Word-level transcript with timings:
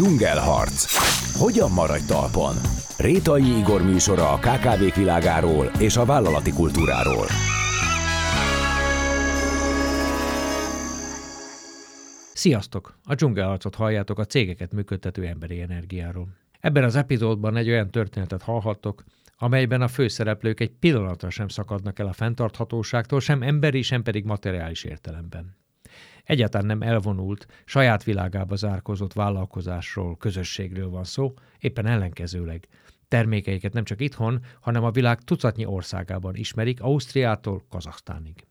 Dzsungelharc. 0.00 0.84
Hogyan 1.38 1.70
maradj 1.70 2.04
talpon? 2.06 2.54
Rétai 2.98 3.58
Igor 3.58 3.82
műsora 3.82 4.32
a 4.32 4.38
KKV 4.38 4.98
világáról 4.98 5.66
és 5.78 5.96
a 5.96 6.04
vállalati 6.04 6.52
kultúráról. 6.52 7.26
Sziasztok! 12.32 12.98
A 13.04 13.14
dzsungelharcot 13.14 13.74
halljátok 13.74 14.18
a 14.18 14.24
cégeket 14.24 14.72
működtető 14.72 15.26
emberi 15.26 15.60
energiáról. 15.60 16.28
Ebben 16.60 16.84
az 16.84 16.96
epizódban 16.96 17.56
egy 17.56 17.68
olyan 17.68 17.90
történetet 17.90 18.42
hallhattok, 18.42 19.04
amelyben 19.38 19.82
a 19.82 19.88
főszereplők 19.88 20.60
egy 20.60 20.72
pillanatra 20.80 21.30
sem 21.30 21.48
szakadnak 21.48 21.98
el 21.98 22.06
a 22.06 22.12
fenntarthatóságtól, 22.12 23.20
sem 23.20 23.42
emberi, 23.42 23.82
sem 23.82 24.02
pedig 24.02 24.24
materiális 24.24 24.84
értelemben. 24.84 25.59
Egyáltalán 26.30 26.66
nem 26.66 26.82
elvonult, 26.82 27.46
saját 27.64 28.04
világába 28.04 28.56
zárkozott 28.56 29.12
vállalkozásról, 29.12 30.16
közösségről 30.16 30.88
van 30.88 31.04
szó, 31.04 31.34
éppen 31.58 31.86
ellenkezőleg. 31.86 32.68
Termékeiket 33.08 33.72
nem 33.72 33.84
csak 33.84 34.00
itthon, 34.00 34.40
hanem 34.60 34.84
a 34.84 34.90
világ 34.90 35.20
tucatnyi 35.20 35.64
országában 35.64 36.34
ismerik, 36.34 36.80
Ausztriától 36.82 37.64
Kazaksztánig. 37.68 38.46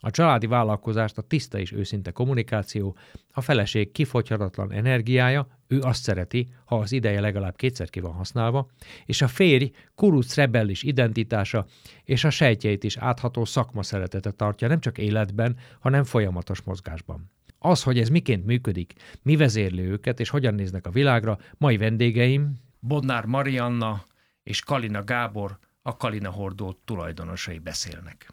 A 0.00 0.10
családi 0.10 0.46
vállalkozást 0.46 1.18
a 1.18 1.22
tiszta 1.22 1.58
és 1.58 1.72
őszinte 1.72 2.10
kommunikáció, 2.10 2.96
a 3.32 3.40
feleség 3.40 3.92
kifogyhatatlan 3.92 4.72
energiája, 4.72 5.46
ő 5.66 5.80
azt 5.80 6.02
szereti, 6.02 6.48
ha 6.64 6.78
az 6.78 6.92
ideje 6.92 7.20
legalább 7.20 7.56
kétszer 7.56 7.90
ki 7.90 8.00
van 8.00 8.12
használva, 8.12 8.70
és 9.04 9.22
a 9.22 9.28
férj 9.28 9.70
kuruc 9.94 10.34
rebellis 10.34 10.82
identitása 10.82 11.66
és 12.04 12.24
a 12.24 12.30
sejtjeit 12.30 12.84
is 12.84 12.96
átható 12.96 13.44
szakma 13.44 13.82
szeretete 13.82 14.30
tartja 14.30 14.68
nem 14.68 14.80
csak 14.80 14.98
életben, 14.98 15.56
hanem 15.80 16.04
folyamatos 16.04 16.60
mozgásban. 16.62 17.30
Az, 17.58 17.82
hogy 17.82 17.98
ez 17.98 18.08
miként 18.08 18.46
működik, 18.46 18.92
mi 19.22 19.36
vezérli 19.36 19.82
őket 19.82 20.20
és 20.20 20.28
hogyan 20.28 20.54
néznek 20.54 20.86
a 20.86 20.90
világra, 20.90 21.38
mai 21.58 21.76
vendégeim 21.76 22.64
Bodnár 22.80 23.24
Marianna 23.24 24.04
és 24.42 24.60
Kalina 24.60 25.04
Gábor, 25.04 25.58
a 25.82 25.96
Kalina 25.96 26.30
Hordó 26.30 26.80
tulajdonosai 26.84 27.58
beszélnek. 27.58 28.32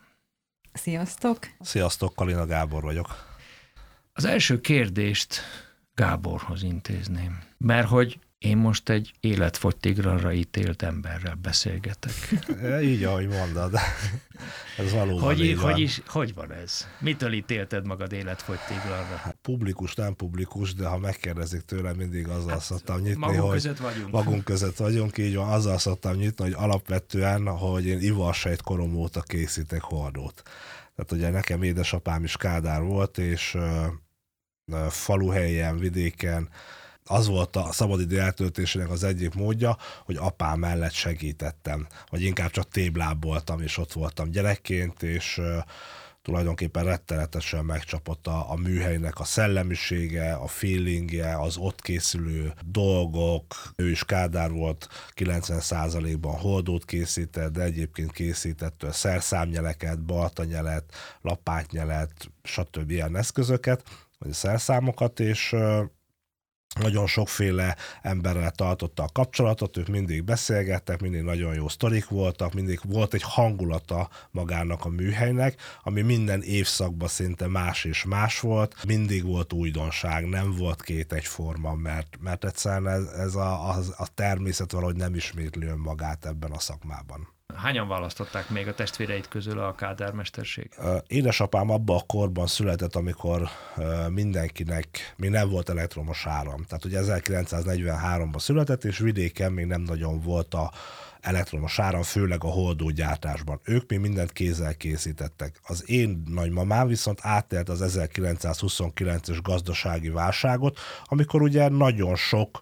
Sziasztok! 0.74 1.38
Sziasztok, 1.60 2.16
Kalina 2.16 2.46
Gábor 2.46 2.84
vagyok. 2.84 3.08
Az 4.14 4.26
első 4.26 4.62
kérdést 4.62 5.42
Gáborhoz 5.96 6.64
intézném, 6.64 7.40
mert 7.58 7.88
hogy 7.88 8.20
én 8.44 8.58
most 8.58 8.90
egy 8.90 9.14
életfogytigranra 9.20 10.34
ítélt 10.34 10.82
emberrel 10.82 11.36
beszélgetek. 11.36 12.14
Így, 12.92 13.04
ahogy 13.04 13.28
mondod. 13.28 13.74
Ez 14.78 14.92
valóban 14.92 15.24
hogy, 15.24 15.44
így 15.44 15.60
hogy, 15.60 15.72
van. 15.72 15.80
is, 15.80 16.02
hogy 16.08 16.34
van 16.34 16.52
ez? 16.52 16.88
Mitől 17.00 17.34
ítélted 17.34 17.86
magad 17.86 18.12
életfogytigranra? 18.12 19.16
Hát 19.16 19.38
publikus, 19.42 19.96
nem 19.96 20.16
publikus, 20.16 20.74
de 20.74 20.88
ha 20.88 20.98
megkérdezik 20.98 21.62
tőlem, 21.62 21.96
mindig 21.96 22.28
azzal 22.28 22.52
hát, 22.52 22.62
szoktam 22.62 23.00
nyitni, 23.00 23.20
magunk 23.20 23.42
hogy 23.42 23.52
között 23.52 23.78
vagyunk. 23.78 24.12
magunk 24.12 24.44
között 24.44 24.78
vagyunk, 24.78 25.18
így 25.18 25.36
van, 25.36 25.50
azzal 25.50 25.78
szoktam 25.78 26.16
nyitni, 26.16 26.44
hogy 26.44 26.54
alapvetően, 26.58 27.48
hogy 27.48 27.86
én 27.86 28.00
ivarsejt 28.00 28.62
korom 28.62 28.96
óta 28.96 29.22
készítek 29.22 29.82
hordót. 29.82 30.42
Tehát 30.96 31.12
ugye 31.12 31.30
nekem 31.30 31.64
édesapám 31.64 32.24
is 32.24 32.38
Kádár 32.38 32.82
volt, 32.82 33.18
és 33.18 33.58
faluhelyen, 34.90 35.78
vidéken, 35.78 36.50
az 37.06 37.28
volt 37.28 37.56
a 37.56 37.72
szabadidő 37.72 38.20
eltöltésének 38.20 38.90
az 38.90 39.04
egyik 39.04 39.34
módja, 39.34 39.78
hogy 40.06 40.16
apám 40.16 40.60
mellett 40.60 40.92
segítettem, 40.92 41.88
vagy 42.10 42.22
inkább 42.22 42.50
csak 42.50 42.70
tébláb 42.70 43.24
voltam, 43.24 43.62
és 43.62 43.78
ott 43.78 43.94
voltam 43.94 44.30
gyerekként, 44.30 45.04
és 45.04 45.42
tulajdonképpen 46.22 46.84
rettenetesen 46.84 47.66
megcsapott 47.66 48.28
a, 48.28 48.52
a 48.52 48.56
műhelynek 48.56 49.20
a 49.20 49.24
szellemisége, 49.24 50.34
a 50.34 50.48
feelingje, 50.48 51.40
az 51.40 51.58
ott 51.58 51.82
készülő 51.82 52.54
dolgok. 52.66 53.56
Ő 53.76 53.90
is 53.90 54.06
Kádár 54.06 54.52
volt, 54.52 54.88
90%-ban 55.16 56.36
holdót 56.36 56.86
készített, 56.86 57.52
de 57.52 57.62
egyébként 57.62 58.12
készített 58.12 58.86
szerszámnyeleket, 58.92 60.02
baltanyelet, 60.02 60.84
lapátnyelet, 61.22 62.14
stb. 62.44 62.92
ilyen 62.92 63.16
eszközöket, 63.16 63.84
vagy 64.24 64.34
szerszámokat, 64.34 65.20
és 65.20 65.56
nagyon 66.80 67.08
sokféle 67.08 67.76
emberrel 68.02 68.52
tartotta 68.52 69.04
a 69.04 69.10
kapcsolatot, 69.14 69.78
ők 69.78 69.88
mindig 69.88 70.24
beszélgettek, 70.24 71.02
mindig 71.02 71.22
nagyon 71.22 71.54
jó 71.54 71.68
sztorik 71.68 72.08
voltak, 72.08 72.54
mindig 72.54 72.80
volt 72.84 73.14
egy 73.14 73.22
hangulata 73.24 74.10
magának 74.32 74.86
a 74.86 74.90
műhelynek, 74.90 75.62
ami 75.84 76.02
minden 76.02 76.42
évszakban 76.42 77.08
szinte 77.08 77.48
más 77.48 77.84
és 77.84 78.04
más 78.04 78.40
volt, 78.40 78.76
mindig 78.86 79.24
volt 79.26 79.54
újdonság, 79.54 80.26
nem 80.26 80.56
volt 80.56 80.82
két 80.82 81.14
egyforma, 81.14 81.74
mert, 81.74 82.18
mert 82.22 82.46
egyszerűen 82.46 82.88
ez, 82.88 83.04
ez 83.04 83.36
a, 83.36 83.70
a, 83.70 83.76
a 83.98 84.08
természet 84.14 84.72
valahogy 84.72 84.96
nem 84.96 85.16
ismétli 85.16 85.66
önmagát 85.66 86.26
ebben 86.26 86.52
a 86.52 86.60
szakmában. 86.60 87.33
Hányan 87.56 87.88
választották 87.88 88.50
még 88.50 88.68
a 88.68 88.74
testvéreit 88.74 89.28
közül 89.28 89.60
a 89.60 89.76
kádármesterség? 89.76 90.70
Édesapám 91.08 91.70
abban 91.70 91.98
a 91.98 92.06
korban 92.06 92.48
született, 92.48 92.96
amikor 92.96 93.50
mindenkinek 94.10 95.14
még 95.18 95.30
nem 95.30 95.50
volt 95.50 95.70
elektromos 95.70 96.26
áram. 96.26 96.64
Tehát 96.64 96.86
ugye 96.86 97.00
1943-ban 97.04 98.40
született, 98.40 98.84
és 98.84 98.98
vidéken 98.98 99.52
még 99.52 99.66
nem 99.66 99.82
nagyon 99.82 100.20
volt 100.20 100.54
a 100.54 100.72
elektromos 101.22 101.80
áram, 101.80 102.02
főleg 102.02 102.44
a 102.44 102.48
holdógyártásban. 102.48 103.60
Ők 103.64 103.90
még 103.90 104.00
mindent 104.00 104.32
kézzel 104.32 104.76
készítettek. 104.76 105.60
Az 105.64 105.90
én 105.90 106.24
nagymamám 106.26 106.88
viszont 106.88 107.20
átélt 107.22 107.70
az 107.70 107.98
1929-es 107.98 109.40
gazdasági 109.44 110.10
válságot, 110.10 110.80
amikor 111.04 111.42
ugye 111.42 111.70
nagyon 111.70 112.16
sok 112.16 112.62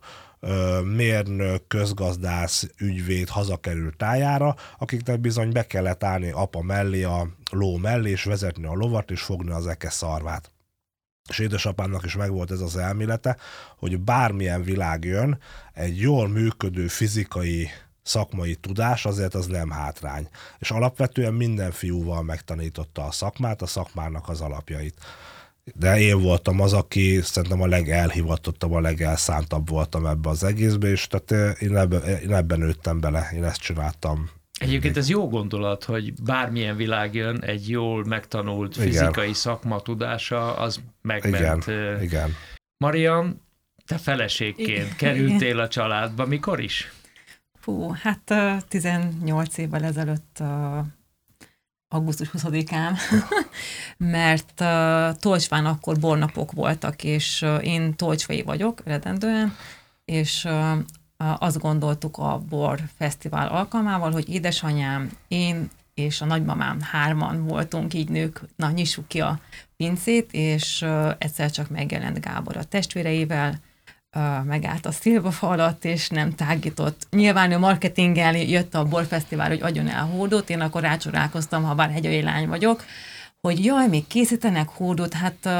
mérnök, 0.84 1.68
közgazdász, 1.68 2.68
ügyvéd 2.78 3.30
hazakerült 3.30 3.98
tájára, 3.98 4.56
akiknek 4.78 5.20
bizony 5.20 5.52
be 5.52 5.68
kellett 5.68 6.04
állni 6.04 6.32
apa 6.32 6.62
mellé, 6.62 7.04
a 7.04 7.28
ló 7.52 7.78
mellé, 7.78 8.10
és 8.10 8.24
vezetni 8.24 8.66
a 8.66 8.74
lovat, 8.74 9.12
és 9.12 9.22
fogni 9.22 9.52
az 9.52 9.68
eke 9.68 9.90
szarvát. 9.90 10.52
És 11.30 11.40
édesapámnak 11.40 12.06
is 12.06 12.16
megvolt 12.16 12.52
ez 12.52 12.60
az 12.60 12.78
elmélete, 12.78 13.38
hogy 13.78 14.00
bármilyen 14.00 14.64
világ 14.64 15.04
jön, 15.04 15.40
egy 15.74 16.00
jól 16.00 16.28
működő 16.28 16.88
fizikai 16.88 17.70
szakmai 18.04 18.56
tudás, 18.56 19.06
azért 19.06 19.34
az 19.34 19.46
nem 19.46 19.70
hátrány. 19.70 20.30
És 20.60 20.72
alapvetően 20.72 21.34
minden 21.34 21.72
fiúval 21.72 22.24
megtanította 22.24 23.06
a 23.06 23.12
szakmát, 23.12 23.62
a 23.62 23.66
szakmának 23.66 24.30
az 24.30 24.42
alapjait 24.42 25.00
de 25.76 26.00
én 26.00 26.22
voltam 26.22 26.60
az, 26.60 26.74
aki 26.74 27.20
szerintem 27.22 27.62
a 27.62 27.68
legelhivatottabb, 27.68 28.72
a 28.72 28.80
legelszántabb 28.80 29.70
voltam 29.70 30.06
ebbe 30.06 30.30
az 30.30 30.44
egészbe, 30.44 30.88
és 30.88 31.08
tehát 31.08 31.58
én 31.62 31.78
ebben, 31.78 32.04
én 32.04 32.34
ebben 32.34 32.60
nőttem 32.60 33.00
bele, 33.00 33.30
én 33.36 33.44
ezt 33.44 33.62
csináltam. 33.62 34.30
Egyébként 34.60 34.98
ez 34.98 35.10
jó 35.10 35.30
gondolat, 35.30 35.84
hogy 35.84 36.14
bármilyen 36.24 36.76
világ 36.76 37.14
jön, 37.14 37.44
egy 37.44 37.70
jól 37.70 38.06
megtanult 38.06 38.76
igen. 38.76 38.88
fizikai 38.88 39.34
szakma 39.34 39.82
tudása, 39.82 40.58
az 40.58 40.82
megment. 41.02 41.68
Igen, 41.68 42.02
igen. 42.02 42.36
Marian, 42.78 43.42
te 43.86 43.98
feleségként 43.98 44.70
igen. 44.70 44.96
kerültél 44.96 45.60
a 45.60 45.68
családba, 45.68 46.26
mikor 46.26 46.60
is? 46.60 46.92
Fú, 47.60 47.94
hát 48.02 48.34
18 48.68 49.58
évvel 49.58 49.84
ezelőtt 49.84 50.44
augusztus 51.94 52.30
20-án, 52.34 52.98
mert 53.98 54.62
uh, 54.62 55.20
Tolcsván 55.20 55.66
akkor 55.66 56.00
bornapok 56.00 56.52
voltak, 56.52 57.04
és 57.04 57.42
uh, 57.42 57.68
én 57.68 57.96
tolcsvai 57.96 58.42
vagyok 58.42 58.82
eredendően, 58.86 59.56
és 60.06 60.46
uh, 60.46 60.78
azt 61.40 61.60
gondoltuk 61.60 62.18
a 62.18 62.42
Bor 62.50 62.80
Fesztivál 62.98 63.48
alkalmával, 63.48 64.12
hogy 64.12 64.30
édesanyám, 64.30 65.12
én 65.28 65.70
és 65.94 66.22
a 66.22 66.26
nagymamám 66.26 66.82
hárman 66.82 67.48
voltunk 67.48 67.94
így 67.94 68.10
nők, 68.10 68.42
na 68.56 68.72
nyissuk 68.72 69.08
ki 69.08 69.20
a 69.20 69.40
pincét, 69.78 70.30
és 70.32 70.82
uh, 70.82 71.12
egyszer 71.18 71.52
csak 71.52 71.70
megjelent 71.70 72.20
Gábor 72.20 72.58
a 72.58 72.64
testvéreivel, 72.64 73.60
megállt 74.44 74.86
a 74.86 74.92
szilvafa 74.92 75.50
alatt, 75.50 75.86
és 75.86 76.10
nem 76.10 76.36
tágított. 76.36 77.08
Nyilván 77.10 77.52
ő 77.52 77.58
marketinggel 77.58 78.38
jött 78.38 78.76
a 78.76 78.86
borfesztivál, 78.86 79.48
hogy 79.48 79.62
adjon 79.62 79.88
el 79.88 80.06
hódot, 80.06 80.50
én 80.50 80.62
akkor 80.62 80.82
rácsodálkoztam, 80.82 81.64
ha 81.64 81.76
bár 81.76 81.92
hegyai 81.92 82.22
lány 82.22 82.48
vagyok, 82.48 82.84
hogy 83.42 83.66
jaj, 83.66 83.88
még 83.88 84.08
készítenek 84.08 84.70
hódot, 84.70 85.14
hát 85.14 85.38
uh, 85.46 85.52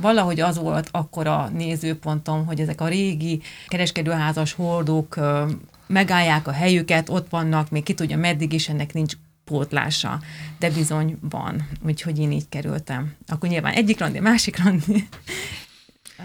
valahogy 0.00 0.40
az 0.40 0.58
volt 0.58 0.88
akkor 0.90 1.26
a 1.26 1.48
nézőpontom, 1.48 2.46
hogy 2.46 2.60
ezek 2.60 2.80
a 2.80 2.88
régi 2.88 3.42
kereskedőházas 3.68 4.52
hordók 4.52 5.14
uh, 5.16 5.50
megállják 5.86 6.46
a 6.46 6.52
helyüket, 6.52 7.08
ott 7.08 7.28
vannak, 7.28 7.70
még 7.70 7.82
ki 7.82 7.94
tudja 7.94 8.16
meddig 8.16 8.52
is, 8.52 8.68
ennek 8.68 8.92
nincs 8.92 9.14
pótlása, 9.44 10.20
de 10.58 10.70
bizony 10.70 11.18
van, 11.20 11.68
úgyhogy 11.86 12.18
én 12.18 12.32
így 12.32 12.48
kerültem. 12.48 13.14
Akkor 13.26 13.48
nyilván 13.48 13.72
egyik 13.72 13.98
randi, 13.98 14.18
másik 14.18 14.62
randi, 14.64 15.08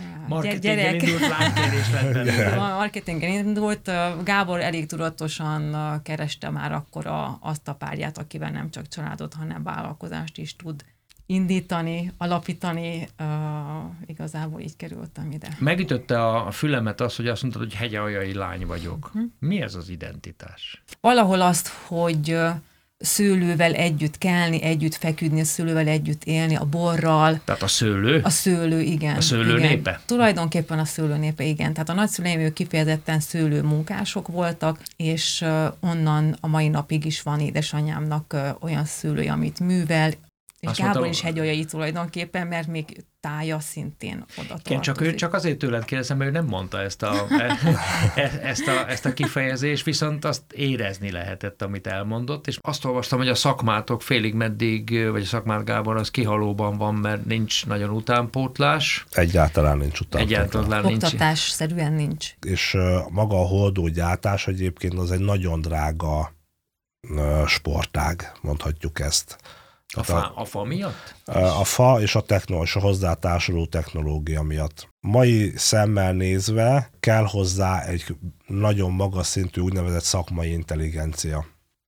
Marketinggel 0.28 0.94
indult 0.96 1.28
lánykérés 1.28 1.92
lett 1.92 2.56
Marketinggel 2.56 3.30
indult. 3.30 3.92
Gábor 4.24 4.60
elég 4.60 4.86
tudatosan 4.86 5.76
kereste 6.04 6.50
már 6.50 6.72
akkor 6.72 7.08
a, 7.08 7.38
azt 7.42 7.68
a 7.68 7.74
párját, 7.74 8.18
akivel 8.18 8.52
nem 8.52 8.70
csak 8.70 8.88
családot, 8.88 9.34
hanem 9.34 9.64
vállalkozást 9.64 10.38
is 10.38 10.56
tud 10.56 10.84
indítani, 11.26 12.12
alapítani, 12.18 13.08
uh, 13.20 13.28
igazából 14.06 14.60
így 14.60 14.76
kerültem 14.76 15.32
ide. 15.32 15.58
Megütötte 15.60 16.26
a, 16.26 16.52
fülemet 16.52 17.02
az, 17.02 17.16
hogy 17.16 17.28
azt 17.28 17.42
mondtad, 17.42 17.64
hogy 17.64 17.74
hegyaljai 17.74 18.34
lány 18.34 18.66
vagyok. 18.66 19.12
Mhm. 19.14 19.24
Mi 19.40 19.62
ez 19.62 19.76
az 19.76 19.90
identitás? 19.90 20.84
Valahol 21.02 21.42
azt, 21.42 21.68
hogy 21.68 22.32
uh, 22.32 22.50
szőlővel 22.98 23.74
együtt 23.74 24.18
kelni, 24.18 24.64
együtt 24.64 24.96
feküdni, 24.96 25.40
a 25.40 25.44
szőlővel 25.44 25.88
együtt 25.88 26.24
élni, 26.24 26.56
a 26.56 26.66
borral. 26.66 27.42
Tehát 27.46 27.62
a 27.62 27.68
szőlő? 27.68 28.22
A 28.24 28.30
szőlő, 28.30 28.82
igen. 28.82 29.16
A 29.16 29.22
szőlő 29.22 29.58
igen. 29.58 29.70
népe? 29.70 30.02
Tulajdonképpen 30.06 30.80
a 30.80 30.86
szőlő 30.86 31.18
népe, 31.18 31.44
igen. 31.44 31.74
Tehát 31.74 31.90
a 31.90 31.94
nagyszüleim 31.94 32.40
ők 32.40 32.54
kifejezetten 32.54 33.20
szőlő 33.20 33.62
munkások 33.62 34.28
voltak, 34.28 34.80
és 34.96 35.46
onnan 35.80 36.38
a 36.40 36.48
mai 36.48 36.68
napig 36.68 37.06
is 37.06 37.22
van 37.22 37.40
édesanyámnak 37.40 38.36
olyan 38.60 38.86
szőlő, 38.86 39.30
amit 39.30 39.60
művel, 39.60 40.12
és 40.66 40.72
Azt 40.72 40.80
Gábor 40.80 40.94
mondta- 41.02 41.14
is 41.16 41.22
hegyaljai 41.22 41.66
tulajdonképpen, 41.66 42.48
mert 42.48 42.68
még 42.68 43.04
tája 43.20 43.60
szintén 43.60 44.26
oda 44.38 44.60
Igen, 44.66 44.82
csak, 44.82 44.96
ő, 44.96 44.98
tartozik. 44.98 45.16
csak 45.16 45.34
azért 45.34 45.58
tőled 45.58 45.86
kérdezem, 45.86 46.18
mert 46.18 46.30
ő 46.30 46.34
nem 46.34 46.46
mondta 46.46 46.82
ezt 46.82 47.04
a, 47.04 47.26
e, 47.30 47.58
e, 48.22 48.40
ezt, 48.44 48.68
a, 48.68 48.90
ezt 48.90 49.06
a 49.06 49.14
kifejezést, 49.14 49.84
viszont 49.86 50.26
azt 50.26 50.42
érezni 50.54 51.12
lehetett, 51.12 51.62
amit 51.62 51.88
elmondott, 51.88 52.48
és 52.48 52.58
azt 52.62 52.86
olvastam, 52.86 53.18
hogy 53.20 53.28
a 53.28 53.36
szakmátok 53.36 54.02
félig 54.02 54.34
meddig, 54.34 55.10
vagy 55.12 55.22
a 55.22 55.26
szakmát 55.26 55.66
Gábor, 55.66 55.96
az 55.98 56.12
kihalóban 56.12 56.78
van, 56.78 56.96
mert 56.96 57.26
nincs 57.26 57.66
nagyon 57.66 57.90
utánpótlás, 57.90 59.06
Egyáltalán 59.12 59.78
nincs 59.78 60.00
utána. 60.00 60.24
egyáltalán 60.24 60.84
nincs. 60.84 61.04
Oktatás 61.04 61.40
szerűen 61.40 61.94
nincs. 61.94 62.34
És 62.46 62.78
maga 63.10 63.36
a 63.42 63.46
holdógyártás 63.48 64.48
egyébként 64.48 64.94
az 64.94 65.12
egy 65.12 65.20
nagyon 65.20 65.62
drága 65.62 66.34
sportág, 67.46 68.32
mondhatjuk 68.42 69.00
ezt. 69.00 69.38
A 69.94 70.04
fa, 70.04 70.32
a 70.36 70.46
fa 70.46 70.64
miatt? 70.64 71.16
A 71.60 71.64
fa 71.64 72.02
és 72.02 72.16
a, 72.16 72.22
techno, 72.22 72.62
és 72.62 72.76
a 72.76 72.80
hozzátársuló 72.80 73.66
technológia 73.66 74.42
miatt. 74.42 74.90
Mai 75.00 75.54
szemmel 75.56 76.14
nézve 76.14 76.90
kell 77.00 77.26
hozzá 77.26 77.84
egy 77.84 78.16
nagyon 78.48 78.92
magas 78.92 79.28
szintű 79.28 79.62
úgynevezett 79.62 80.04
szakmai 80.04 80.52
intelligencia. 80.52 81.46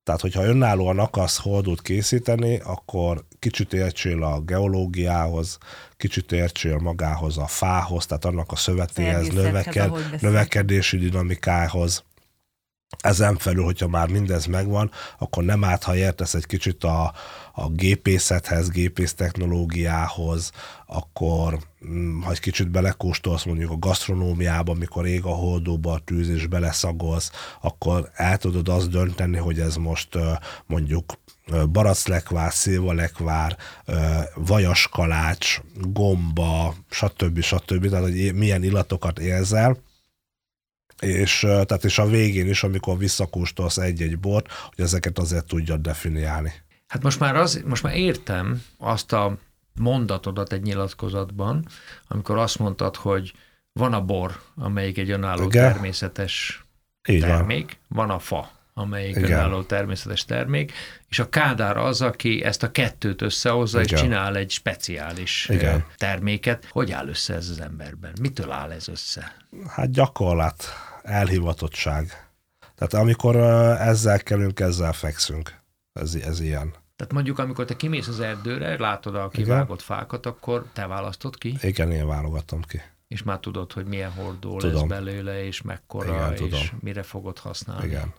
Tehát, 0.08 0.22
hogyha 0.22 0.44
önállóan 0.44 0.98
akarsz 0.98 1.38
holdót 1.38 1.82
készíteni, 1.82 2.60
akkor 2.64 3.24
kicsit 3.38 3.72
értsél 3.72 4.22
a 4.22 4.40
geológiához, 4.40 5.58
kicsit 5.96 6.32
értsél 6.32 6.78
magához 6.78 7.38
a 7.38 7.46
fához, 7.46 8.06
tehát 8.06 8.24
annak 8.24 8.52
a 8.52 8.56
szövetéhez, 8.56 9.28
növeked, 9.28 10.20
növekedési 10.20 10.96
dinamikához. 10.98 12.04
Ezen 12.96 13.36
felül, 13.36 13.64
hogyha 13.64 13.88
már 13.88 14.08
mindez 14.08 14.46
megvan, 14.46 14.90
akkor 15.18 15.44
nem 15.44 15.64
árt, 15.64 15.82
ha 15.82 15.96
értesz 15.96 16.34
egy 16.34 16.46
kicsit 16.46 16.84
a, 16.84 17.12
a 17.52 17.68
gépészethez, 17.68 18.70
gépész 18.70 19.14
technológiához, 19.14 20.52
akkor 20.86 21.58
mm, 21.86 22.20
ha 22.20 22.30
egy 22.30 22.40
kicsit 22.40 22.70
belekóstolsz 22.70 23.44
mondjuk 23.44 23.70
a 23.70 23.78
gasztronómiába, 23.78 24.74
mikor 24.74 25.06
ég 25.06 25.24
a 25.24 25.34
holdóba 25.34 25.92
a 25.92 25.98
tűz 25.98 26.28
és 26.28 26.46
beleszagolsz, 26.46 27.30
akkor 27.60 28.10
el 28.14 28.38
tudod 28.38 28.68
azt 28.68 28.90
dönteni, 28.90 29.36
hogy 29.36 29.60
ez 29.60 29.76
most 29.76 30.18
mondjuk 30.66 31.18
baraclekvár, 31.72 32.52
szilvalekvár, 32.52 33.56
vajaskalács, 34.34 35.60
gomba, 35.74 36.74
stb. 36.90 37.40
stb. 37.40 37.88
Tehát, 37.88 38.04
hogy 38.04 38.34
milyen 38.34 38.62
illatokat 38.62 39.18
érzel, 39.18 39.78
és, 41.00 41.38
tehát 41.40 41.84
és 41.84 41.98
a 41.98 42.06
végén 42.06 42.48
is, 42.48 42.62
amikor 42.62 42.98
visszakóstolsz 42.98 43.78
egy-egy 43.78 44.18
bort, 44.18 44.52
hogy 44.52 44.84
ezeket 44.84 45.18
azért 45.18 45.46
tudjad 45.46 45.80
definiálni. 45.80 46.52
Hát 46.86 47.02
most 47.02 47.20
már, 47.20 47.36
az, 47.36 47.62
most 47.66 47.82
már 47.82 47.96
értem 47.96 48.62
azt 48.78 49.12
a 49.12 49.38
mondatodat 49.74 50.52
egy 50.52 50.62
nyilatkozatban, 50.62 51.66
amikor 52.08 52.38
azt 52.38 52.58
mondtad, 52.58 52.96
hogy 52.96 53.32
van 53.72 53.92
a 53.92 54.00
bor, 54.00 54.40
amelyik 54.56 54.98
egy 54.98 55.10
önálló 55.10 55.44
Igen. 55.44 55.72
természetes 55.72 56.64
Így 57.08 57.20
van. 57.20 57.30
termék, 57.30 57.78
van 57.88 58.10
a 58.10 58.18
fa, 58.18 58.50
amelyik 58.74 59.16
Igen. 59.16 59.30
önálló 59.30 59.62
természetes 59.62 60.24
termék, 60.24 60.72
és 61.08 61.18
a 61.18 61.28
Kádár 61.28 61.76
az, 61.76 62.02
aki 62.02 62.44
ezt 62.44 62.62
a 62.62 62.70
kettőt 62.70 63.22
összehozza, 63.22 63.80
és 63.80 63.86
Igen. 63.86 64.02
csinál 64.02 64.36
egy 64.36 64.50
speciális 64.50 65.48
Igen. 65.48 65.84
terméket. 65.96 66.68
Hogy 66.70 66.92
áll 66.92 67.08
össze 67.08 67.34
ez 67.34 67.48
az 67.48 67.60
emberben? 67.60 68.12
Mitől 68.20 68.50
áll 68.50 68.70
ez 68.70 68.88
össze? 68.88 69.36
Hát 69.68 69.90
gyakorlat, 69.90 70.64
elhivatottság. 71.08 72.28
Tehát 72.74 72.94
amikor 72.94 73.36
ezzel 73.80 74.18
kelünk, 74.22 74.60
ezzel 74.60 74.92
fekszünk. 74.92 75.54
Ez, 75.92 76.14
ez 76.14 76.40
ilyen. 76.40 76.74
Tehát 76.96 77.12
mondjuk, 77.12 77.38
amikor 77.38 77.64
te 77.64 77.76
kimész 77.76 78.06
az 78.08 78.20
erdőre, 78.20 78.78
látod 78.78 79.14
a 79.14 79.28
kivágott 79.28 79.82
fákat, 79.82 80.26
akkor 80.26 80.66
te 80.72 80.86
választod 80.86 81.38
ki, 81.38 81.56
Igen, 81.62 81.92
én 81.92 82.06
válogatom 82.06 82.62
ki. 82.62 82.80
és 83.08 83.22
már 83.22 83.38
tudod, 83.38 83.72
hogy 83.72 83.86
milyen 83.86 84.10
hordó 84.10 84.58
Tudom. 84.58 84.74
lesz 84.88 84.98
belőle, 84.98 85.44
és 85.44 85.62
mekkora, 85.62 86.14
Igen, 86.14 86.32
és 86.32 86.38
tudom. 86.38 86.60
mire 86.80 87.02
fogod 87.02 87.38
használni. 87.38 87.86
Igen. 87.86 88.14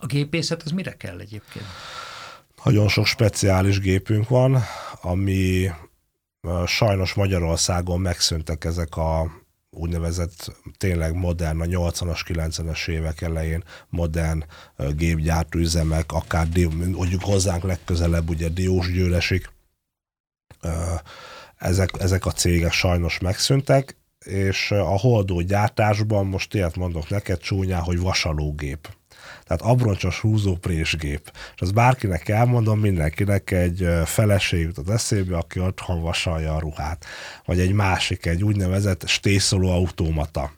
A 0.00 0.06
gépészet 0.06 0.62
az 0.62 0.70
mire 0.70 0.96
kell 0.96 1.18
egyébként? 1.20 1.66
Nagyon 2.64 2.88
sok 2.88 3.06
speciális 3.06 3.80
gépünk 3.80 4.28
van, 4.28 4.62
ami 5.00 5.70
sajnos 6.66 7.14
Magyarországon 7.14 8.00
megszűntek 8.00 8.64
ezek 8.64 8.96
a 8.96 9.30
úgynevezett 9.70 10.56
tényleg 10.76 11.14
modern, 11.14 11.60
a 11.60 11.64
80-as, 11.64 12.20
90-es 12.26 12.88
évek 12.88 13.20
elején 13.20 13.64
modern 13.88 14.44
ö, 14.76 14.92
gépgyártó 14.92 15.58
üzemek, 15.58 16.12
akár 16.12 16.48
mondjuk 16.78 17.22
hozzánk 17.22 17.62
legközelebb 17.62 18.28
ugye 18.28 18.48
Diósgyőresig. 18.48 19.48
Ö, 20.60 20.94
Ezek, 21.58 21.90
ezek 21.98 22.26
a 22.26 22.32
cégek 22.32 22.72
sajnos 22.72 23.18
megszűntek, 23.18 23.96
és 24.24 24.70
a 24.70 24.98
holdó 24.98 25.40
gyártásban 25.40 26.26
most 26.26 26.54
ilyet 26.54 26.76
mondok 26.76 27.08
neked 27.08 27.38
csúnyán, 27.38 27.82
hogy 27.82 27.98
vasalógép. 27.98 28.97
Tehát 29.48 29.62
abroncsos 29.62 30.20
húzóprésgép. 30.20 31.32
És 31.54 31.60
az 31.60 31.70
bárkinek 31.70 32.28
elmondom, 32.28 32.80
mindenkinek 32.80 33.50
egy 33.50 33.88
feleség 34.04 34.62
jutott 34.62 34.88
eszébe, 34.88 35.36
aki 35.36 35.60
otthon 35.60 36.02
vasalja 36.02 36.54
a 36.54 36.58
ruhát. 36.58 37.04
Vagy 37.44 37.60
egy 37.60 37.72
másik, 37.72 38.26
egy 38.26 38.44
úgynevezett 38.44 39.08
stészoló 39.08 39.70
automata. 39.70 40.52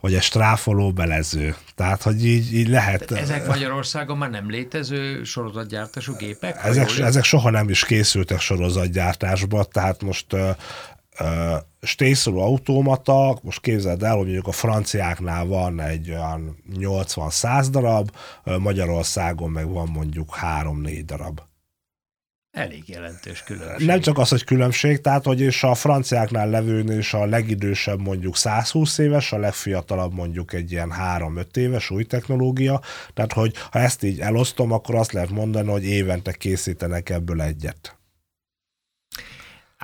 Vagy 0.00 0.14
egy 0.14 0.22
stráfoló 0.22 0.92
belező. 0.92 1.56
Tehát, 1.74 2.02
hogy 2.02 2.26
így, 2.26 2.54
így 2.54 2.68
lehet... 2.68 3.10
Ezek 3.10 3.46
Magyarországon 3.46 4.18
már 4.18 4.30
nem 4.30 4.50
létező 4.50 5.24
sorozatgyártású 5.24 6.16
gépek? 6.16 6.64
ezek, 6.64 6.98
ezek 6.98 7.24
soha 7.24 7.50
nem 7.50 7.68
is 7.68 7.84
készültek 7.84 8.40
sorozatgyártásba, 8.40 9.64
tehát 9.64 10.02
most 10.02 10.26
stészoló 11.80 12.40
automata, 12.40 13.38
most 13.42 13.60
képzeld 13.60 14.02
el, 14.02 14.14
hogy 14.14 14.24
mondjuk 14.24 14.46
a 14.46 14.52
franciáknál 14.52 15.44
van 15.46 15.80
egy 15.80 16.10
olyan 16.10 16.56
80-100 16.72 17.66
darab, 17.70 18.10
Magyarországon 18.58 19.50
meg 19.50 19.68
van 19.68 19.88
mondjuk 19.88 20.36
3-4 20.42 21.02
darab. 21.06 21.40
Elég 22.50 22.88
jelentős 22.88 23.42
különbség. 23.42 23.86
Nem 23.86 24.00
csak 24.00 24.18
az, 24.18 24.28
hogy 24.28 24.44
különbség, 24.44 25.00
tehát 25.00 25.24
hogy 25.24 25.40
és 25.40 25.62
a 25.62 25.74
franciáknál 25.74 26.50
levőn 26.50 26.98
is 26.98 27.14
a 27.14 27.26
legidősebb 27.26 28.00
mondjuk 28.00 28.36
120 28.36 28.98
éves, 28.98 29.32
a 29.32 29.38
legfiatalabb 29.38 30.14
mondjuk 30.14 30.52
egy 30.52 30.72
ilyen 30.72 30.92
3-5 31.18 31.56
éves 31.56 31.90
új 31.90 32.04
technológia, 32.04 32.80
tehát 33.14 33.32
hogy 33.32 33.54
ha 33.70 33.78
ezt 33.78 34.02
így 34.02 34.20
elosztom, 34.20 34.72
akkor 34.72 34.94
azt 34.94 35.12
lehet 35.12 35.30
mondani, 35.30 35.70
hogy 35.70 35.84
évente 35.84 36.32
készítenek 36.32 37.10
ebből 37.10 37.42
egyet. 37.42 37.96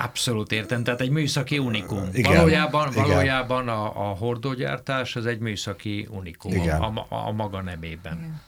Abszolút 0.00 0.52
értem, 0.52 0.84
tehát 0.84 1.00
egy 1.00 1.10
műszaki 1.10 1.58
unikum. 1.58 2.08
Igen, 2.12 2.36
valójában 2.36 2.92
igen. 2.92 3.06
valójában 3.06 3.68
a, 3.68 4.10
a 4.10 4.14
hordógyártás 4.14 5.16
az 5.16 5.26
egy 5.26 5.38
műszaki 5.38 6.08
unikum 6.10 6.52
Igen. 6.52 6.80
a, 6.80 7.06
a, 7.08 7.26
a 7.26 7.32
maga 7.32 7.62
nemében. 7.62 8.42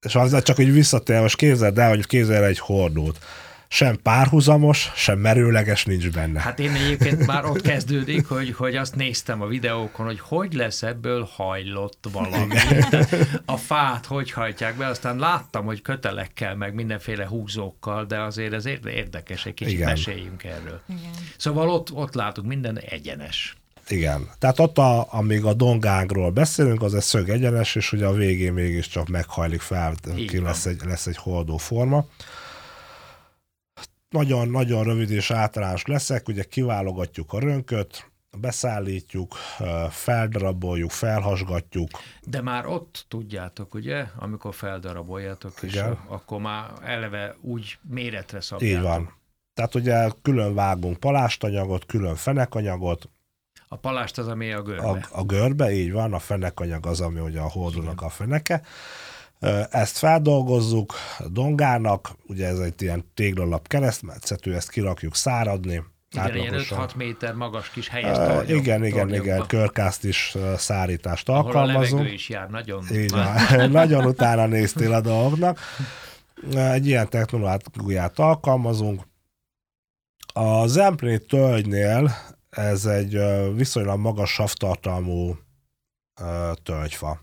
És 0.00 0.14
az 0.14 0.42
csak, 0.42 0.56
hogy 0.56 0.72
visszatér, 0.72 1.20
most 1.20 1.36
képzeld 1.36 1.78
el, 1.78 1.88
hogy 1.88 2.06
képzeld 2.06 2.42
el 2.42 2.48
egy 2.48 2.58
hordót. 2.58 3.18
Sem 3.72 3.98
párhuzamos, 4.02 4.90
sem 4.94 5.18
merőleges 5.18 5.84
nincs 5.84 6.10
benne. 6.10 6.40
Hát 6.40 6.58
én 6.58 6.70
egyébként 6.70 7.26
már 7.26 7.44
ott 7.44 7.60
kezdődik, 7.60 8.26
hogy, 8.26 8.54
hogy 8.54 8.76
azt 8.76 8.94
néztem 8.94 9.42
a 9.42 9.46
videókon, 9.46 10.06
hogy 10.06 10.20
hogy 10.20 10.52
lesz 10.52 10.82
ebből 10.82 11.28
hajlott 11.36 12.08
valami. 12.12 12.54
A 13.44 13.56
fát 13.56 14.06
hogy 14.06 14.30
hajtják 14.30 14.76
be, 14.76 14.86
aztán 14.86 15.18
láttam, 15.18 15.64
hogy 15.64 15.82
kötelekkel, 15.82 16.54
meg 16.54 16.74
mindenféle 16.74 17.26
húzókkal, 17.26 18.04
de 18.04 18.20
azért 18.20 18.52
ez 18.52 18.66
érde- 18.66 18.92
érdekes, 18.92 19.46
egy 19.46 19.54
kicsit 19.54 19.72
Igen. 19.72 19.88
meséljünk 19.88 20.44
erről. 20.44 20.80
Igen. 20.88 21.10
Szóval 21.36 21.68
ott, 21.68 21.92
ott 21.92 22.14
látunk 22.14 22.48
minden 22.48 22.78
egyenes. 22.78 23.56
Igen. 23.88 24.28
Tehát 24.38 24.58
ott, 24.58 24.78
a, 24.78 25.12
amíg 25.12 25.44
a 25.44 25.54
dongángról 25.54 26.30
beszélünk, 26.30 26.82
az 26.82 26.94
egy 26.94 27.02
szög 27.02 27.28
egyenes, 27.28 27.74
és 27.74 27.92
ugye 27.92 28.06
a 28.06 28.12
végén 28.12 28.52
mégiscsak 28.52 29.08
meghajlik 29.08 29.60
fel, 29.60 29.94
ki 30.28 30.38
lesz 30.40 30.66
egy, 30.66 30.80
lesz 30.84 31.06
egy 31.06 31.16
hordó 31.16 31.56
forma. 31.56 32.06
Nagyon-nagyon 34.10 34.84
rövid 34.84 35.10
és 35.10 35.30
általános 35.30 35.84
leszek, 35.84 36.28
ugye 36.28 36.42
kiválogatjuk 36.44 37.32
a 37.32 37.38
rönköt, 37.40 38.10
beszállítjuk, 38.38 39.34
feldaraboljuk, 39.90 40.90
felhasgatjuk, 40.90 41.90
De 42.26 42.40
már 42.42 42.66
ott 42.66 43.04
tudjátok, 43.08 43.74
ugye, 43.74 44.04
amikor 44.16 44.54
feldaraboljátok, 44.54 45.52
és 45.62 45.72
Igen. 45.72 45.98
akkor 46.06 46.40
már 46.40 46.70
eleve 46.82 47.36
úgy 47.40 47.78
méretre 47.82 48.40
szabjátok. 48.40 48.76
így 48.78 48.82
van. 48.82 49.14
Tehát 49.54 49.74
ugye 49.74 50.08
külön 50.22 50.54
vágunk 50.54 50.96
palástanyagot, 50.96 51.86
külön 51.86 52.16
fenekanyagot, 52.16 53.08
A 53.68 53.76
palást 53.76 54.18
az, 54.18 54.28
ami 54.28 54.52
a 54.52 54.62
görbe. 54.62 54.82
a, 54.88 54.98
a 55.10 55.24
görbe, 55.24 55.72
így 55.72 55.92
van, 55.92 56.12
a 56.14 56.18
fenekanyag 56.18 56.86
az, 56.86 57.00
ami 57.00 57.20
ugye 57.20 57.40
a 57.40 57.48
hordónak 57.48 58.02
a 58.02 58.08
feneke. 58.08 58.62
Ezt 59.70 59.98
feldolgozzuk 59.98 60.94
dongának, 61.26 62.10
ugye 62.26 62.46
ez 62.46 62.58
egy 62.58 62.82
ilyen 62.82 63.04
téglalap 63.14 63.68
keresztmetszetű, 63.68 64.52
ezt 64.52 64.70
kirakjuk 64.70 65.14
száradni. 65.14 65.82
Igen, 66.12 66.34
ilyen 66.34 66.46
átlagosan. 66.46 66.88
5-6 66.88 66.96
méter 66.96 67.34
magas 67.34 67.70
kis 67.70 67.88
helyes 67.88 68.18
Ö, 68.18 68.26
tornyok, 68.26 68.48
Igen, 68.48 68.84
igen, 68.84 68.84
igen, 68.84 69.08
tornyokba, 69.08 69.46
körkázt 69.46 70.04
is 70.04 70.36
szárítást 70.56 71.28
Ahol 71.28 71.40
a 71.40 71.44
alkalmazunk. 71.44 71.92
levegő 71.92 72.12
is 72.12 72.28
jár 72.28 72.50
nagyon. 72.50 72.84
Így 72.92 73.10
van. 73.10 73.36
Nagyon 73.70 74.04
utána 74.04 74.46
néztél 74.46 74.92
a 74.92 75.00
dolgoknak. 75.00 75.58
Egy 76.54 76.86
ilyen 76.86 77.08
technológiát 77.08 78.18
alkalmazunk. 78.18 79.02
A 80.32 80.66
Zemplini 80.66 81.18
tölgynél 81.18 82.10
ez 82.50 82.84
egy 82.86 83.18
viszonylag 83.54 83.98
magas 83.98 84.32
savtartalmú 84.32 85.38
tölgyfa. 86.62 87.20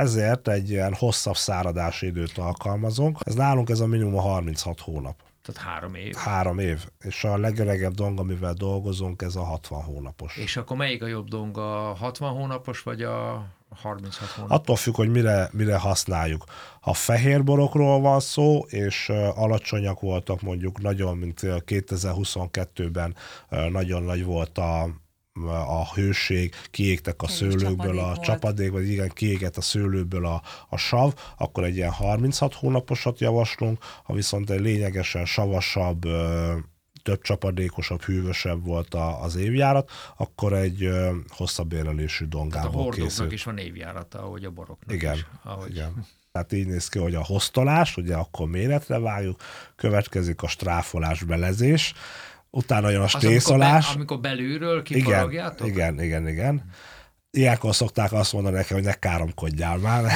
Ezért 0.00 0.48
egy 0.48 0.70
ilyen 0.70 0.94
hosszabb 0.94 1.36
száradási 1.36 2.06
időt 2.06 2.38
alkalmazunk. 2.38 3.18
Ez 3.24 3.34
nálunk 3.34 3.68
ez 3.68 3.80
a 3.80 3.86
minimum 3.86 4.16
a 4.16 4.20
36 4.20 4.80
hónap. 4.80 5.22
Tehát 5.42 5.70
három 5.70 5.94
év. 5.94 6.14
Három 6.14 6.58
év. 6.58 6.86
És 7.00 7.24
a 7.24 7.36
legöregebb 7.36 7.92
dong, 7.92 8.18
amivel 8.18 8.52
dolgozunk, 8.52 9.22
ez 9.22 9.36
a 9.36 9.42
60 9.42 9.82
hónapos. 9.82 10.36
És 10.36 10.56
akkor 10.56 10.76
melyik 10.76 11.02
a 11.02 11.06
jobb 11.06 11.28
dong, 11.28 11.58
a 11.58 11.94
60 11.94 12.32
hónapos, 12.32 12.82
vagy 12.82 13.02
a 13.02 13.46
36 13.82 14.30
hónapos? 14.30 14.56
Attól 14.56 14.76
függ, 14.76 14.94
hogy 14.94 15.08
mire, 15.08 15.48
mire 15.52 15.78
használjuk. 15.78 16.44
Ha 16.80 16.92
fehér 16.92 17.44
borokról 17.44 18.00
van 18.00 18.20
szó, 18.20 18.58
és 18.68 19.08
alacsonyak 19.34 20.00
voltak 20.00 20.40
mondjuk 20.40 20.80
nagyon, 20.80 21.16
mint 21.16 21.42
ö, 21.42 21.56
2022-ben 21.66 23.14
ö, 23.48 23.68
nagyon 23.68 24.02
nagy 24.02 24.24
volt 24.24 24.58
a, 24.58 24.88
a 25.66 25.94
hőség, 25.94 26.54
kiégtek 26.70 27.22
a 27.22 27.26
Kevés 27.26 27.38
szőlőkből 27.38 27.76
csapadék 27.76 28.00
a 28.00 28.04
volt. 28.04 28.22
csapadék, 28.22 28.70
vagy 28.70 28.90
igen, 28.90 29.08
kiégett 29.08 29.56
a 29.56 29.60
szőlőből 29.60 30.26
a, 30.26 30.42
a 30.68 30.76
sav, 30.76 31.14
akkor 31.36 31.64
egy 31.64 31.76
ilyen 31.76 31.90
36 31.90 32.54
hónaposat 32.54 33.20
javaslunk, 33.20 33.84
ha 34.04 34.12
viszont 34.12 34.50
egy 34.50 34.60
lényegesen 34.60 35.24
savasabb, 35.24 36.06
több 37.02 37.20
csapadékosabb, 37.22 38.02
hűvösebb 38.02 38.64
volt 38.64 38.94
a, 38.94 39.22
az 39.22 39.36
évjárat, 39.36 39.90
akkor 40.16 40.52
egy 40.52 40.84
ö, 40.84 41.16
hosszabb 41.28 41.72
érlelésű 41.72 42.24
a 42.24 42.28
dongából 42.28 42.70
hordóknak 42.70 43.08
készül. 43.08 43.32
is 43.32 43.44
van 43.44 43.58
évjárata, 43.58 44.22
ahogy 44.22 44.44
a 44.44 44.50
boroknak 44.50 44.94
Igen, 44.94 45.14
is. 45.14 45.26
Ahogy... 45.42 45.70
Igen. 45.70 46.06
Tehát 46.32 46.52
így 46.52 46.66
néz 46.66 46.88
ki, 46.88 46.98
hogy 46.98 47.14
a 47.14 47.24
hoztolás, 47.24 47.96
ugye 47.96 48.14
akkor 48.14 48.48
méretre 48.48 48.98
vágjuk, 48.98 49.40
következik 49.76 50.42
a 50.42 50.48
stráfolás, 50.48 51.22
belezés, 51.22 51.94
utána 52.50 52.90
jön 52.90 53.02
a 53.02 53.08
amikor, 53.12 53.58
be, 53.58 53.84
amikor 53.94 54.20
belülről 54.20 54.82
Igen, 54.88 55.30
igen, 55.64 56.02
igen, 56.02 56.28
igen. 56.28 56.70
Ilyenkor 57.30 57.74
szokták 57.74 58.12
azt 58.12 58.32
mondani 58.32 58.56
nekem, 58.56 58.76
hogy 58.76 58.86
ne 58.86 58.92
káromkodjál 58.92 59.76
már. 59.76 60.04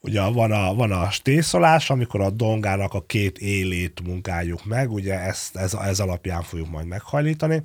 ugye 0.00 0.22
van 0.22 0.52
a, 0.52 0.74
van 0.74 0.92
a 0.92 1.10
stészolás, 1.10 1.90
amikor 1.90 2.20
a 2.20 2.30
dongának 2.30 2.94
a 2.94 3.04
két 3.06 3.38
élét 3.38 4.00
munkáljuk 4.04 4.64
meg, 4.64 4.92
ugye 4.92 5.20
ezt, 5.20 5.56
ez, 5.56 5.74
ez 5.74 6.00
alapján 6.00 6.42
fogjuk 6.42 6.70
majd 6.70 6.86
meghajlítani 6.86 7.62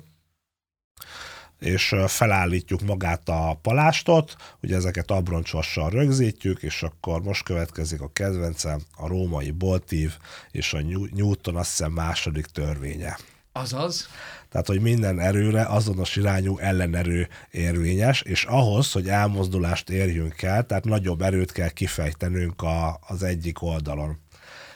és 1.60 1.94
felállítjuk 2.06 2.80
magát 2.80 3.28
a 3.28 3.58
palástot, 3.62 4.36
ugye 4.62 4.76
ezeket 4.76 5.10
abroncsvassal 5.10 5.90
rögzítjük, 5.90 6.62
és 6.62 6.82
akkor 6.82 7.22
most 7.22 7.42
következik 7.42 8.00
a 8.00 8.10
kedvencem, 8.12 8.80
a 8.96 9.06
római 9.06 9.50
boltív 9.50 10.12
és 10.50 10.72
a 10.72 10.80
New- 10.80 11.12
Newton 11.12 11.56
azt 11.56 11.70
hiszem 11.70 11.92
második 11.92 12.46
törvénye. 12.46 13.16
Azaz, 13.52 14.08
Tehát, 14.48 14.66
hogy 14.66 14.80
minden 14.80 15.20
erőre 15.20 15.64
azonos 15.64 16.16
irányú 16.16 16.58
ellenerő 16.58 17.28
érvényes, 17.50 18.22
és 18.22 18.44
ahhoz, 18.44 18.92
hogy 18.92 19.08
elmozdulást 19.08 19.90
érjünk 19.90 20.42
el, 20.42 20.66
tehát 20.66 20.84
nagyobb 20.84 21.22
erőt 21.22 21.52
kell 21.52 21.68
kifejtenünk 21.68 22.62
a, 22.62 23.00
az 23.06 23.22
egyik 23.22 23.62
oldalon. 23.62 24.18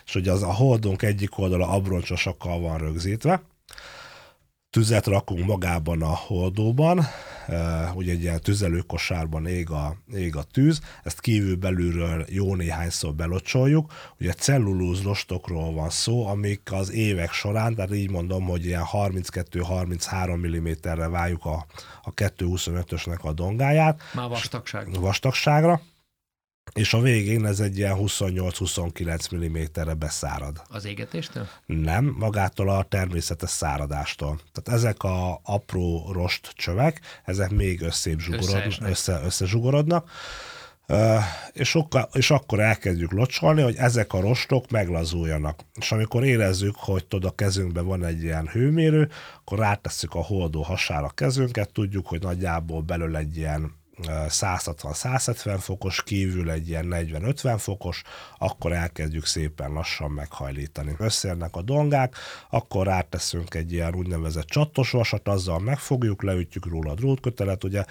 És 0.07 0.15
ugye 0.15 0.33
az 0.33 0.43
a 0.43 0.53
holdunk 0.53 1.03
egyik 1.03 1.39
oldala 1.39 1.69
abroncsosakkal 1.69 2.61
van 2.61 2.79
rögzítve, 2.79 3.43
tüzet 4.71 5.07
rakunk 5.07 5.47
magában 5.47 6.03
a 6.03 6.17
holdóban, 6.17 7.07
ugye 7.95 8.13
egy 8.13 8.23
ilyen 8.23 8.41
tüzelőkosárban 8.41 9.47
ég 9.47 9.71
a, 9.71 9.97
ég 10.15 10.37
a 10.37 10.43
tűz, 10.43 10.81
ezt 11.05 11.21
kívül 11.21 11.57
belülről 11.57 12.25
jó 12.29 12.55
néhányszor 12.55 13.15
belocsoljuk, 13.15 13.93
ugye 14.21 14.33
cellulóz 14.33 15.03
rostokról 15.03 15.73
van 15.73 15.91
szó, 15.91 16.27
amik 16.27 16.73
az 16.73 16.93
évek 16.93 17.33
során, 17.33 17.75
tehát 17.75 17.95
így 17.95 18.11
mondom, 18.11 18.45
hogy 18.45 18.65
ilyen 18.65 18.85
32-33 18.93 20.37
mm-re 20.37 21.09
váljuk 21.09 21.45
a, 21.45 21.67
a 22.03 22.15
225-ösnek 22.15 23.21
a 23.21 23.33
dongáját, 23.33 24.01
már 24.15 24.29
vastagság. 24.29 25.01
vastagságra, 25.01 25.81
és 26.73 26.95
a 26.95 27.01
végén 27.01 27.47
ez 27.47 27.61
egy 27.61 27.79
ilyen 27.79 27.97
28-29 27.99 29.35
mm-re 29.35 29.95
beszárad. 29.95 30.63
Az 30.69 30.85
égetéstől? 30.85 31.47
Nem, 31.67 32.15
magától 32.19 32.71
a 32.71 32.83
természetes 32.83 33.51
száradástól. 33.51 34.41
Tehát 34.53 34.81
ezek 34.81 35.03
a 35.03 35.41
apró 35.43 36.13
rost 36.13 36.53
csövek, 36.55 37.01
ezek 37.25 37.51
még 37.51 37.83
összébb 37.83 38.19
zsugorodnak, 38.19 38.89
össze, 38.89 39.21
összezsugorodnak, 39.25 40.11
és, 41.53 41.69
sokkal, 41.69 42.09
és 42.13 42.31
akkor 42.31 42.61
elkezdjük 42.61 43.13
locsolni, 43.13 43.63
hogy 43.63 43.77
ezek 43.77 44.13
a 44.13 44.21
rostok 44.21 44.71
meglazuljanak. 44.71 45.61
És 45.75 45.93
amikor 45.93 46.25
érezzük, 46.25 46.75
hogy 46.77 47.07
tudod, 47.07 47.31
a 47.31 47.35
kezünkben 47.35 47.87
van 47.87 48.05
egy 48.05 48.23
ilyen 48.23 48.49
hőmérő, 48.49 49.09
akkor 49.41 49.59
rátesszük 49.59 50.15
a 50.15 50.23
holdó 50.23 50.63
hasára 50.63 51.07
a 51.07 51.11
kezünket, 51.11 51.73
tudjuk, 51.73 52.07
hogy 52.07 52.23
nagyjából 52.23 52.81
belül 52.81 53.17
egy 53.17 53.37
ilyen 53.37 53.78
160-170 54.07 55.57
fokos, 55.61 56.03
kívül 56.03 56.51
egy 56.51 56.69
ilyen 56.69 56.87
40-50 56.91 57.55
fokos, 57.59 58.03
akkor 58.39 58.73
elkezdjük 58.73 59.27
szépen 59.27 59.73
lassan 59.73 60.11
meghajlítani. 60.11 60.95
Összeérnek 60.99 61.57
a 61.57 61.63
dongák, 61.63 62.15
akkor 62.51 62.87
ráteszünk 62.87 63.55
egy 63.55 63.73
ilyen 63.73 63.95
úgynevezett 63.95 64.47
csattos 64.47 64.91
vasat, 64.91 65.29
azzal 65.29 65.59
megfogjuk, 65.59 66.23
leütjük 66.23 66.67
róla 66.67 66.91
a 66.91 66.95
drótkötelet, 66.95 67.65
ugye 67.65 67.85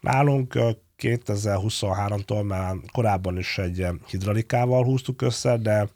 nálunk 0.00 0.54
ö, 0.54 0.70
2023-tól 0.98 2.46
már 2.46 2.74
korábban 2.92 3.38
is 3.38 3.58
egy 3.58 3.86
hidraulikával 4.06 4.84
húztuk 4.84 5.22
össze, 5.22 5.56
de 5.56 5.88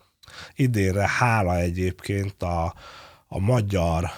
idénre 0.55 1.09
hála 1.09 1.57
egyébként 1.57 2.43
a, 2.43 2.75
a 3.27 3.39
magyar 3.39 4.11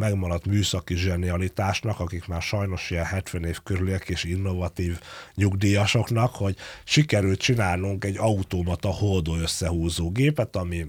megmaradt 0.00 0.46
műszaki 0.46 0.96
zsenialitásnak, 0.96 2.00
akik 2.00 2.26
már 2.26 2.42
sajnos 2.42 2.90
ilyen 2.90 3.04
70 3.04 3.44
év 3.44 3.58
körüliek 3.62 4.08
és 4.08 4.24
innovatív 4.24 5.00
nyugdíjasoknak, 5.34 6.34
hogy 6.34 6.56
sikerült 6.84 7.40
csinálnunk 7.40 8.04
egy 8.04 8.16
automata 8.18 8.88
holdó 8.88 9.36
összehúzó 9.36 10.10
gépet, 10.10 10.56
ami 10.56 10.86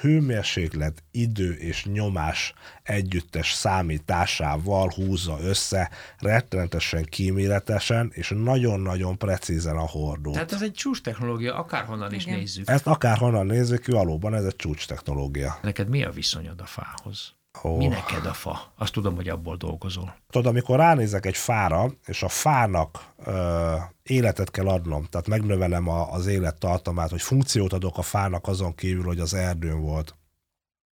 hőmérséklet, 0.00 1.02
idő 1.10 1.52
és 1.52 1.84
nyomás 1.84 2.54
együttes 2.82 3.52
számításával 3.52 4.92
húzza 4.94 5.38
össze 5.42 5.90
rettenetesen 6.18 7.04
kíméletesen 7.04 8.10
és 8.14 8.32
nagyon-nagyon 8.36 9.18
precízen 9.18 9.76
a 9.76 9.86
hordót. 9.86 10.34
Tehát 10.34 10.52
ez 10.52 10.62
egy 10.62 10.72
csúcs 10.72 11.00
technológia, 11.00 11.54
akárhonnan 11.54 12.14
is 12.14 12.26
Igen. 12.26 12.38
nézzük. 12.38 12.68
Ezt 12.68 12.86
akárhonnan 12.86 13.46
nézzük, 13.46 13.86
valóban 13.86 14.34
ez 14.34 14.44
egy 14.44 14.56
csúcs 14.56 14.86
technológia. 14.86 15.58
Neked 15.62 15.88
mi 15.88 16.04
a 16.04 16.10
viszonyod 16.10 16.60
a 16.60 16.66
fához? 16.66 17.34
Ó. 17.62 17.76
Mi 17.76 17.86
neked 17.86 18.26
a 18.26 18.32
fa? 18.32 18.72
Azt 18.76 18.92
tudom, 18.92 19.14
hogy 19.14 19.28
abból 19.28 19.56
dolgozol. 19.56 20.16
Tudod, 20.30 20.46
amikor 20.46 20.78
ránézek 20.78 21.26
egy 21.26 21.36
fára, 21.36 21.90
és 22.06 22.22
a 22.22 22.28
fának 22.28 23.12
ö, 23.24 23.74
életet 24.02 24.50
kell 24.50 24.68
adnom, 24.68 25.04
tehát 25.04 25.26
megnövelem 25.26 25.88
a, 25.88 26.12
az 26.12 26.26
élettartamát, 26.26 27.10
hogy 27.10 27.22
funkciót 27.22 27.72
adok 27.72 27.98
a 27.98 28.02
fának 28.02 28.46
azon 28.46 28.74
kívül, 28.74 29.04
hogy 29.04 29.20
az 29.20 29.34
erdőn 29.34 29.80
volt, 29.80 30.16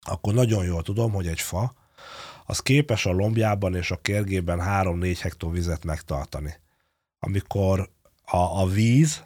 akkor 0.07 0.33
nagyon 0.33 0.65
jól 0.65 0.83
tudom, 0.83 1.11
hogy 1.11 1.27
egy 1.27 1.41
fa, 1.41 1.73
az 2.45 2.59
képes 2.59 3.05
a 3.05 3.11
lombjában 3.11 3.75
és 3.75 3.91
a 3.91 4.01
kérgében 4.01 4.59
3-4 4.61 5.17
hektó 5.21 5.49
vizet 5.49 5.85
megtartani. 5.85 6.53
Amikor 7.19 7.89
a, 8.25 8.37
a 8.37 8.65
víz 8.65 9.23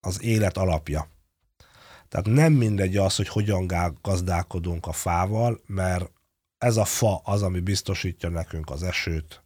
az 0.00 0.22
élet 0.22 0.56
alapja. 0.56 1.08
Tehát 2.08 2.26
nem 2.26 2.52
mindegy 2.52 2.96
az, 2.96 3.16
hogy 3.16 3.28
hogyan 3.28 3.66
gazdálkodunk 4.02 4.86
a 4.86 4.92
fával, 4.92 5.60
mert 5.66 6.10
ez 6.66 6.76
a 6.76 6.84
fa 6.84 7.20
az, 7.24 7.42
ami 7.42 7.60
biztosítja 7.60 8.28
nekünk 8.28 8.70
az 8.70 8.82
esőt, 8.82 9.42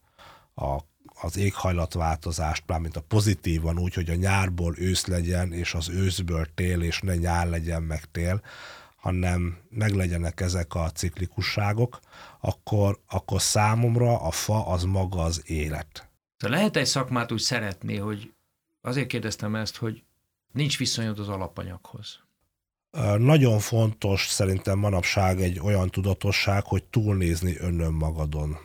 a, 0.55 0.79
az 1.23 1.37
éghajlatváltozást, 1.37 2.63
mármint 2.67 2.97
a 2.97 3.01
pozitívan 3.01 3.79
úgy, 3.79 3.95
hogy 3.95 4.11
a 4.11 4.15
nyárból 4.15 4.75
ősz 4.79 5.07
legyen, 5.07 5.53
és 5.53 5.75
az 5.75 5.89
őszből 5.89 6.47
tél, 6.55 6.83
és 6.83 7.01
ne 7.01 7.15
nyár 7.17 7.49
legyen 7.49 7.83
meg 7.83 8.05
tél, 8.05 8.43
hanem 8.97 9.59
meglegyenek 9.69 10.41
ezek 10.41 10.75
a 10.75 10.91
ciklikusságok, 10.91 12.01
akkor, 12.41 13.01
akkor 13.07 13.41
számomra 13.41 14.21
a 14.21 14.31
fa 14.31 14.67
az 14.67 14.85
maga 14.85 15.23
az 15.23 15.43
élet. 15.47 16.09
Lehet 16.39 16.77
egy 16.77 16.87
szakmát 16.87 17.33
úgy 17.33 17.41
szeretni, 17.41 17.97
hogy 17.97 18.33
azért 18.81 19.09
kérdeztem 19.09 19.55
ezt, 19.55 19.77
hogy 19.77 20.03
nincs 20.53 20.79
viszonyod 20.79 21.19
az 21.19 21.29
alapanyaghoz. 21.29 22.21
Nagyon 23.19 23.59
fontos 23.59 24.27
szerintem 24.29 24.79
manapság 24.79 25.41
egy 25.41 25.61
olyan 25.61 25.91
tudatosság, 25.91 26.65
hogy 26.65 26.85
túlnézni 26.85 27.57
önön 27.59 27.93
magadon. 27.93 28.59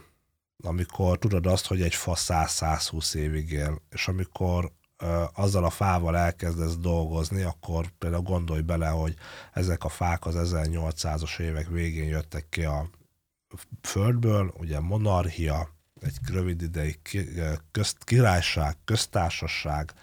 Amikor 0.64 1.18
tudod 1.18 1.46
azt, 1.46 1.68
hogy 1.68 1.82
egy 1.82 1.96
fa 1.96 2.14
100-120 2.16 3.16
évig 3.16 3.52
él, 3.52 3.82
és 3.90 4.08
amikor 4.08 4.72
azzal 5.34 5.64
a 5.64 5.70
fával 5.70 6.18
elkezdesz 6.18 6.78
dolgozni, 6.78 7.42
akkor 7.42 7.90
például 7.98 8.22
gondolj 8.22 8.62
bele, 8.62 8.88
hogy 8.88 9.16
ezek 9.54 9.84
a 9.84 9.90
fák 9.90 10.26
az 10.26 10.36
1800-as 10.38 11.40
évek 11.40 11.68
végén 11.68 12.08
jöttek 12.08 12.50
ki 12.50 12.64
a 12.64 12.90
földből, 13.82 14.54
ugye 14.58 14.80
monarchia, 14.80 15.70
egy 16.02 16.18
rövid 16.32 16.62
ideig 16.62 17.00
közt, 17.72 18.04
királyság, 18.04 18.78
köztársaság, 18.86 19.94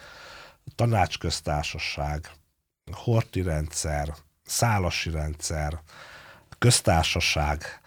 tanácsköztársaság, 0.75 2.31
horti 2.93 3.43
rendszer, 3.43 4.15
szálasi 4.45 5.11
rendszer, 5.11 5.81
köztársaság, 6.59 7.81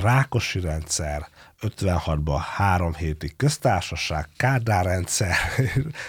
rákosi 0.00 0.60
rendszer, 0.60 1.28
56-ban 1.60 2.40
három 2.54 2.94
hétig 2.94 3.36
köztársaság, 3.36 4.28
Kádár 4.36 4.84
rendszer, 4.84 5.36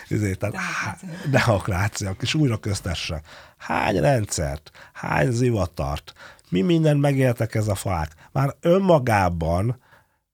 ezért, 0.09 0.39
tehát 0.50 1.00
demokrácia, 1.29 2.15
és 2.19 2.33
újra 2.33 2.57
köztársaság. 2.57 3.25
Hány 3.57 4.00
rendszert, 4.00 4.71
hány 4.93 5.31
zivatart, 5.31 6.13
mi 6.50 6.62
mindent 6.62 7.01
megéltek 7.01 7.55
ez 7.55 7.67
a 7.67 7.75
fák. 7.75 8.12
Már 8.31 8.55
önmagában 8.59 9.81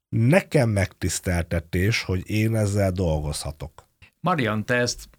nekem 0.09 0.69
megtiszteltetés, 0.69 2.03
hogy 2.03 2.29
én 2.29 2.55
ezzel 2.55 2.91
dolgozhatok. 2.91 3.87
Marian, 4.19 4.65
te 4.65 4.75
ezt 4.75 5.09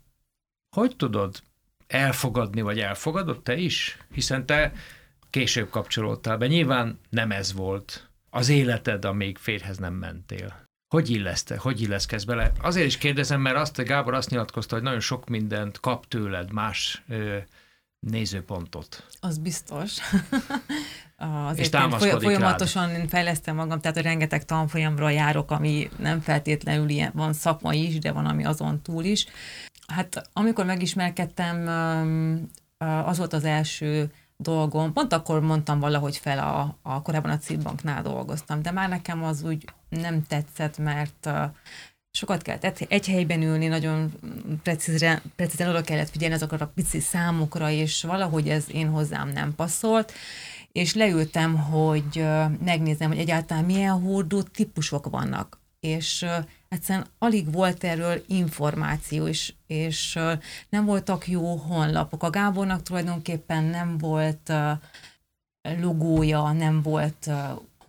hogy 0.77 0.97
tudod 0.97 1.43
elfogadni, 1.91 2.61
vagy 2.61 2.81
elfogadod 2.81 3.43
te 3.43 3.57
is? 3.57 3.99
Hiszen 4.13 4.47
te 4.47 4.73
később 5.31 5.71
kapcsolódtál 5.71 6.37
be. 6.37 6.47
Nyilván 6.47 6.99
nem 7.09 7.31
ez 7.31 7.53
volt 7.53 8.09
az 8.31 8.49
életed, 8.49 9.05
amíg 9.05 9.39
férhez 9.39 9.79
nem 9.79 9.95
mentél. 9.95 10.69
Hogy 10.95 11.11
illeszte, 11.11 11.57
hogy 11.57 11.81
illeszkedsz 11.81 12.25
bele? 12.25 12.53
Azért 12.61 12.87
is 12.87 12.99
kérdezem, 12.99 13.41
mert 13.41 13.57
azt 13.57 13.85
Gábor 13.85 14.15
azt 14.15 14.31
nyilatkozta, 14.31 14.75
hogy 14.75 14.85
nagyon 14.85 15.01
sok 15.01 15.29
mindent 15.29 15.81
kap 15.81 16.09
tőled, 16.09 16.53
más 16.53 17.03
ö, 17.09 17.37
nézőpontot. 18.01 19.07
Az 19.21 19.39
biztos. 19.39 19.97
Azért 21.47 21.75
és 21.75 21.81
folyamatosan 22.23 22.93
rád. 22.93 23.09
fejlesztem 23.09 23.57
magam, 23.57 23.81
tehát 23.81 23.97
a 23.97 24.01
rengeteg 24.01 24.45
tanfolyamra 24.45 25.11
járok, 25.11 25.51
ami 25.51 25.91
nem 25.99 26.21
feltétlenül 26.21 26.89
ilyen, 26.89 27.11
van 27.15 27.33
szakmai 27.33 27.87
is, 27.87 27.99
de 27.99 28.13
van, 28.13 28.27
ami 28.27 28.45
azon 28.45 28.83
túl 28.83 29.05
is. 29.05 29.27
Hát 29.91 30.29
amikor 30.33 30.65
megismerkedtem, 30.65 31.69
az 32.79 33.19
volt 33.19 33.33
az 33.33 33.45
első 33.45 34.13
dolgom. 34.37 34.93
Pont 34.93 35.13
akkor 35.13 35.41
mondtam 35.41 35.81
valahogy 35.81 36.17
fel, 36.17 36.39
a, 36.39 36.79
a 36.83 37.03
korábban 37.03 37.31
a 37.31 37.39
Citbanknál 37.39 38.03
dolgoztam, 38.03 38.63
de 38.63 38.71
már 38.71 38.89
nekem 38.89 39.25
az 39.25 39.43
úgy 39.43 39.65
nem 39.89 40.23
tetszett, 40.27 40.79
mert 40.79 41.31
sokat 42.11 42.43
kellett 42.43 42.79
egy 42.79 43.07
helyben 43.07 43.43
ülni, 43.43 43.67
nagyon 43.67 44.13
precízen, 44.63 45.23
precízen 45.37 45.69
oda 45.69 45.83
kellett 45.83 46.11
figyelni 46.11 46.35
azokra 46.35 46.65
a 46.65 46.73
pici 46.75 47.01
számokra, 47.01 47.71
és 47.71 48.03
valahogy 48.03 48.49
ez 48.49 48.65
én 48.73 48.89
hozzám 48.89 49.29
nem 49.29 49.55
passzolt, 49.55 50.13
és 50.73 50.95
leültem, 50.95 51.57
hogy 51.59 52.25
megnézem, 52.65 53.09
hogy 53.09 53.19
egyáltalán 53.19 53.65
milyen 53.65 54.01
hordó 54.01 54.43
típusok 54.43 55.11
vannak 55.11 55.61
és 55.81 56.27
egyszerűen 56.71 57.07
alig 57.19 57.53
volt 57.53 57.85
erről 57.85 58.25
információ, 58.27 59.27
és, 59.27 59.53
és 59.67 60.19
nem 60.69 60.85
voltak 60.85 61.29
jó 61.29 61.57
honlapok. 61.57 62.23
A 62.23 62.31
Gábornak 62.31 62.83
tulajdonképpen 62.83 63.65
nem 63.65 63.99
volt 63.99 64.53
logója, 65.63 66.53
nem 66.53 66.83
volt 66.83 67.31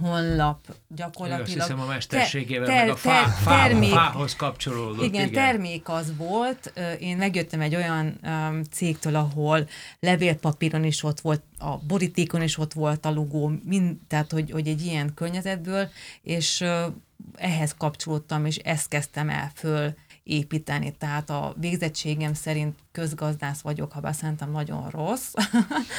honlap 0.02 0.76
gyakorlatilag. 0.88 1.60
Azt 1.60 1.70
hiszem 1.70 1.80
a 1.80 1.86
mesterségével, 1.86 2.68
ter, 2.68 2.76
ter, 2.76 2.86
meg 2.86 2.96
a 2.96 2.98
fá, 2.98 3.26
fá, 3.26 3.68
termék, 3.68 3.90
fához 3.90 4.36
kapcsolódott. 4.36 5.06
Igen, 5.06 5.28
igen, 5.28 5.32
termék 5.32 5.90
az 5.90 6.18
volt. 6.18 6.74
Én 7.00 7.18
megjöttem 7.18 7.62
egy 7.62 7.76
olyan 7.76 8.20
um, 8.24 8.64
cégtől, 8.64 9.16
ahol 9.16 9.68
levélpapíron 10.00 10.84
is 10.84 11.04
ott 11.04 11.20
volt, 11.20 11.42
a 11.58 11.78
borítékon 11.78 12.42
is 12.42 12.58
ott 12.58 12.74
volt 12.74 13.06
a 13.06 13.12
logó, 13.12 13.52
mind, 13.64 13.98
tehát 14.08 14.32
hogy, 14.32 14.52
hogy 14.52 14.68
egy 14.68 14.86
ilyen 14.86 15.14
környezetből, 15.14 15.90
és 16.22 16.62
uh, 16.62 16.94
ehhez 17.36 17.74
kapcsolódtam, 17.78 18.46
és 18.46 18.58
ezt 18.58 18.88
kezdtem 18.88 19.30
el 19.30 19.52
föl 19.56 19.94
építeni. 20.24 20.96
Tehát 20.98 21.30
a 21.30 21.54
végzettségem 21.58 22.34
szerint 22.34 22.80
közgazdász 22.92 23.62
vagyok, 23.62 23.92
ha 23.92 24.00
bár 24.00 24.16
szerintem 24.16 24.52
nagyon 24.52 24.90
rossz, 24.90 25.34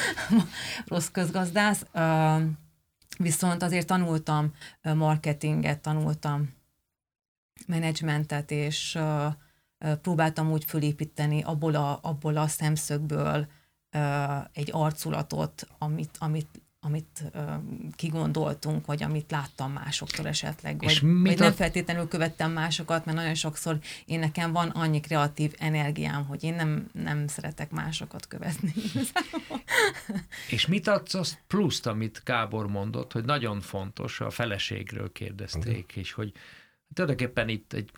rossz 0.87 1.07
közgazdász, 1.07 1.85
viszont 3.17 3.63
azért 3.63 3.87
tanultam 3.87 4.53
marketinget, 4.81 5.79
tanultam 5.79 6.49
menedzsmentet, 7.67 8.51
és 8.51 8.99
próbáltam 10.01 10.51
úgy 10.51 10.65
fölépíteni 10.65 11.41
abból 11.41 11.75
a, 11.75 11.99
abból 12.01 12.37
a 12.37 12.47
szemszögből 12.47 13.47
egy 14.53 14.69
arculatot, 14.71 15.67
amit, 15.77 16.17
amit 16.19 16.61
amit 16.85 17.23
uh, 17.33 17.53
kigondoltunk, 17.95 18.85
vagy 18.85 19.03
amit 19.03 19.31
láttam 19.31 19.71
másoktól 19.71 20.27
esetleg, 20.27 20.79
vagy, 20.79 21.01
vagy 21.01 21.39
nem 21.39 21.53
feltétlenül 21.53 22.07
követtem 22.07 22.51
másokat, 22.51 23.05
mert 23.05 23.17
nagyon 23.17 23.35
sokszor 23.35 23.79
én 24.05 24.19
nekem 24.19 24.51
van 24.51 24.69
annyi 24.69 24.99
kreatív 24.99 25.53
energiám, 25.57 26.25
hogy 26.25 26.43
én 26.43 26.53
nem, 26.53 26.89
nem 26.91 27.27
szeretek 27.27 27.71
másokat 27.71 28.27
követni. 28.27 28.73
és 30.55 30.67
mit 30.67 30.87
adsz 30.87 31.13
azt 31.13 31.41
pluszt, 31.47 31.87
amit 31.87 32.21
Gábor 32.25 32.67
mondott, 32.67 33.11
hogy 33.11 33.25
nagyon 33.25 33.61
fontos, 33.61 34.19
a 34.19 34.29
feleségről 34.29 35.11
kérdezték, 35.11 35.85
uh-huh. 35.85 35.97
és 35.97 36.11
hogy 36.11 36.31
tulajdonképpen 36.93 37.49
itt 37.49 37.73
egy 37.73 37.91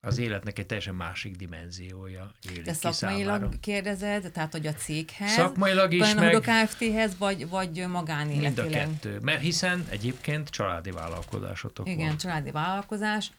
az 0.00 0.18
életnek 0.18 0.58
egy 0.58 0.66
teljesen 0.66 0.94
másik 0.94 1.36
dimenziója 1.36 2.32
élik 2.50 2.64
De 2.64 2.72
szakmailag 2.72 3.40
számára. 3.40 3.58
kérdezed, 3.60 4.30
tehát 4.32 4.52
hogy 4.52 4.66
a 4.66 4.72
céghez, 4.74 5.30
szakmailag 5.30 5.92
is, 5.92 6.14
meg 6.14 6.34
a 6.34 6.40
Kft-hez, 6.40 7.18
vagy, 7.18 7.48
vagy 7.48 7.84
magánéletileg? 7.88 8.64
Mind 8.64 8.74
a 8.74 8.78
kettő, 8.78 9.18
mert 9.22 9.40
hiszen 9.40 9.86
egyébként 9.88 10.48
családi 10.48 10.90
vállalkozásotok 10.90 11.88
Igen, 11.88 12.08
van. 12.08 12.16
családi 12.16 12.50
vállalkozás. 12.50 13.32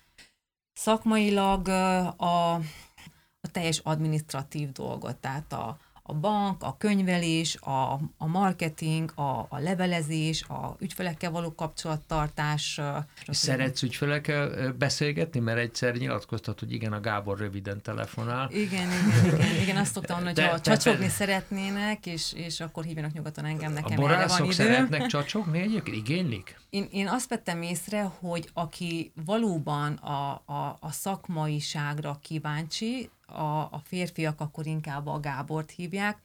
Szakmailag 0.74 1.68
a, 1.68 2.54
a 3.42 3.52
teljes 3.52 3.78
administratív 3.78 4.72
dolgot, 4.72 5.16
tehát 5.18 5.54
a, 5.54 5.80
a 6.10 6.14
bank, 6.14 6.64
a 6.64 6.76
könyvelés, 6.78 7.56
a, 7.56 7.94
a 8.18 8.28
marketing, 8.28 9.12
a, 9.16 9.46
a 9.50 9.60
levelezés, 9.60 10.44
a 10.44 10.76
ügyfelekkel 10.80 11.32
való 11.32 11.56
kapcsolattartás. 11.56 12.82
Szeretsz 13.28 13.82
ügyfelekkel 13.82 14.74
beszélgetni? 14.74 15.40
Mert 15.40 15.58
egyszer 15.58 15.96
nyilatkoztat, 15.96 16.60
hogy 16.60 16.74
igen, 16.74 16.94
a 16.94 17.00
Gábor 17.00 17.38
röviden 17.38 17.82
telefonál. 17.82 18.50
Igen, 18.52 18.88
igen, 18.90 19.26
igen, 19.26 19.62
igen 19.62 19.78
azt 19.78 19.94
szoktam 19.94 20.24
mondani, 20.24 20.48
hogy 20.48 20.56
ha 20.56 20.62
csacsogni 20.62 21.06
te... 21.06 21.12
szeretnének, 21.12 22.06
és, 22.06 22.34
és 22.34 22.60
akkor 22.60 22.84
hívjanak 22.84 23.14
nyugodtan 23.14 23.46
engem, 23.46 23.74
nekem 23.74 24.04
a 24.04 24.12
erre 24.12 24.28
van 24.28 24.44
idő. 24.44 24.52
szeretnek 24.52 25.06
csacsogni 25.06 25.60
egyébként? 25.60 25.98
Igénylik? 25.98 26.60
Én, 26.70 26.88
én 26.92 27.08
azt 27.08 27.30
vettem 27.30 27.62
észre, 27.62 28.02
hogy 28.20 28.50
aki 28.54 29.12
valóban 29.26 29.94
a, 29.94 30.42
a, 30.46 30.78
a 30.80 30.92
szakmaiságra 30.92 32.20
kíváncsi, 32.22 33.10
a, 33.32 33.62
a 33.72 33.82
férfiak 33.84 34.42
akkor 34.42 34.66
inkább 34.66 35.08
a 35.08 35.20
Gábort 35.20 35.72
hívják, 35.72 36.18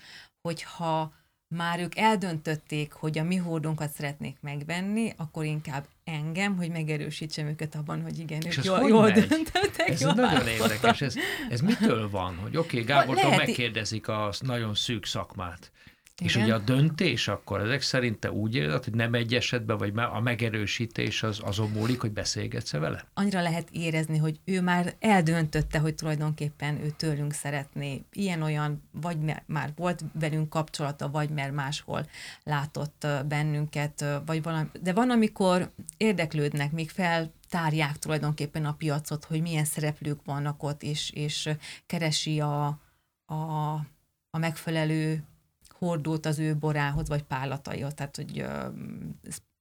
hogyha 0.49 1.13
már 1.55 1.81
ők 1.81 1.97
eldöntötték, 1.97 2.93
hogy 2.93 3.19
a 3.19 3.23
mi 3.23 3.37
hódunkat 3.37 3.91
szeretnék 3.91 4.37
megvenni, 4.41 5.13
akkor 5.17 5.45
inkább 5.45 5.87
engem, 6.05 6.57
hogy 6.57 6.71
megerősítsem 6.71 7.47
őket 7.47 7.75
abban, 7.75 8.03
hogy 8.03 8.19
igen, 8.19 8.41
És 8.41 8.57
ők 8.57 8.65
jól, 8.65 8.89
jól 8.89 9.11
döntöttek. 9.11 9.89
Ez 9.89 10.01
jól 10.01 10.13
nagyon 10.13 10.47
érdekes. 10.47 11.01
Ez, 11.01 11.15
ez 11.49 11.61
mitől 11.61 12.11
van? 12.11 12.37
Hogy 12.37 12.57
oké, 12.57 12.67
okay, 12.67 12.83
Gábortól 12.83 13.31
Lehet, 13.31 13.47
megkérdezik 13.47 14.09
a 14.09 14.33
nagyon 14.41 14.75
szűk 14.75 15.07
szakmát. 15.07 15.73
Igen. 16.21 16.29
És 16.29 16.37
ugye 16.37 16.55
a 16.55 16.59
döntés 16.59 17.29
akkor 17.29 17.61
ezek 17.61 17.83
szerint 17.83 18.19
te 18.19 18.33
úgy 18.33 18.55
érzed, 18.55 18.85
hogy 18.85 18.95
nem 18.95 19.15
egy 19.15 19.35
esetben, 19.35 19.77
vagy 19.77 19.93
a 19.97 20.21
megerősítés 20.21 21.23
az 21.23 21.41
azon 21.43 21.71
múlik, 21.71 22.01
hogy 22.01 22.13
beszélgetsz 22.13 22.75
-e 22.75 22.79
vele? 22.79 23.05
Annyira 23.15 23.43
lehet 23.43 23.69
érezni, 23.71 24.19
hogy 24.19 24.41
ő 24.45 24.61
már 24.61 24.95
eldöntötte, 25.01 25.79
hogy 25.79 25.95
tulajdonképpen 25.95 26.81
ő 26.85 26.91
tőlünk 26.97 27.33
szeretné 27.33 28.05
ilyen-olyan, 28.13 28.83
vagy 28.91 29.17
már 29.47 29.73
volt 29.77 30.05
velünk 30.13 30.49
kapcsolata, 30.49 31.11
vagy 31.11 31.31
mert 31.31 31.53
máshol 31.53 32.07
látott 32.43 33.07
bennünket, 33.29 34.05
vagy 34.27 34.43
valami. 34.43 34.69
De 34.83 34.93
van, 34.93 35.11
amikor 35.11 35.73
érdeklődnek, 35.97 36.73
még 36.73 36.91
fel 36.91 37.33
tárják 37.49 37.99
tulajdonképpen 37.99 38.65
a 38.65 38.75
piacot, 38.75 39.25
hogy 39.25 39.41
milyen 39.41 39.65
szereplők 39.65 40.21
vannak 40.25 40.63
ott, 40.63 40.83
és, 40.83 41.11
és 41.11 41.51
keresi 41.87 42.41
a, 42.41 42.67
a, 43.25 43.73
a 44.31 44.39
megfelelő 44.39 45.25
hordót 45.85 46.27
az 46.27 46.39
ő 46.39 46.57
borához, 46.57 47.09
vagy 47.09 47.23
pálataihoz, 47.23 47.95
tehát 47.95 48.17
hogy 48.17 48.43
uh, 48.43 48.65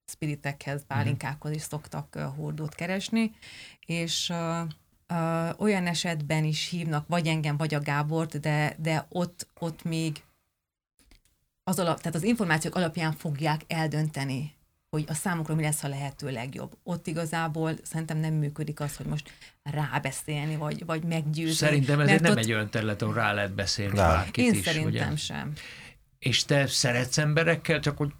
spiritekhez, 0.05 0.79
mhm. 0.79 0.87
pálinkákhoz 0.87 1.51
is 1.51 1.61
szoktak 1.61 2.15
uh, 2.15 2.23
hordót 2.23 2.75
keresni, 2.75 3.31
és 3.85 4.29
uh, 4.29 4.61
uh, 5.09 5.61
olyan 5.61 5.87
esetben 5.87 6.43
is 6.43 6.69
hívnak 6.69 7.07
vagy 7.07 7.27
engem, 7.27 7.57
vagy 7.57 7.73
a 7.73 7.79
Gábort, 7.81 8.39
de, 8.39 8.75
de 8.79 9.05
ott, 9.09 9.47
ott 9.59 9.83
még 9.83 10.23
az 11.63 11.79
alap, 11.79 11.97
tehát 11.97 12.15
az 12.15 12.23
információk 12.23 12.75
alapján 12.75 13.11
fogják 13.11 13.61
eldönteni, 13.67 14.53
hogy 14.89 15.05
a 15.07 15.13
számukra 15.13 15.55
mi 15.55 15.61
lesz 15.61 15.83
a 15.83 15.87
lehető 15.87 16.31
legjobb. 16.31 16.77
Ott 16.83 17.07
igazából 17.07 17.73
szerintem 17.83 18.17
nem 18.17 18.33
működik 18.33 18.79
az, 18.79 18.95
hogy 18.95 19.05
most 19.05 19.31
rábeszélni, 19.63 20.55
vagy, 20.55 20.85
vagy 20.85 21.03
meggyőzni. 21.03 21.53
Szerintem 21.53 21.99
ez 21.99 22.21
nem 22.21 22.31
ott- 22.31 22.37
egy 22.37 22.51
olyan 22.51 22.69
terület, 22.69 23.01
ahol 23.01 23.13
rá 23.13 23.33
lehet 23.33 23.53
beszélni 23.53 23.95
bárkit 23.95 24.45
Én 24.45 24.53
is. 24.53 24.63
szerintem 24.63 25.07
ugye? 25.09 25.15
sem. 25.15 25.53
És 26.23 26.45
te 26.45 26.67
szeretsz 26.67 27.17
emberekkel 27.17 27.79
csak 27.79 27.97
hogy 27.97 28.11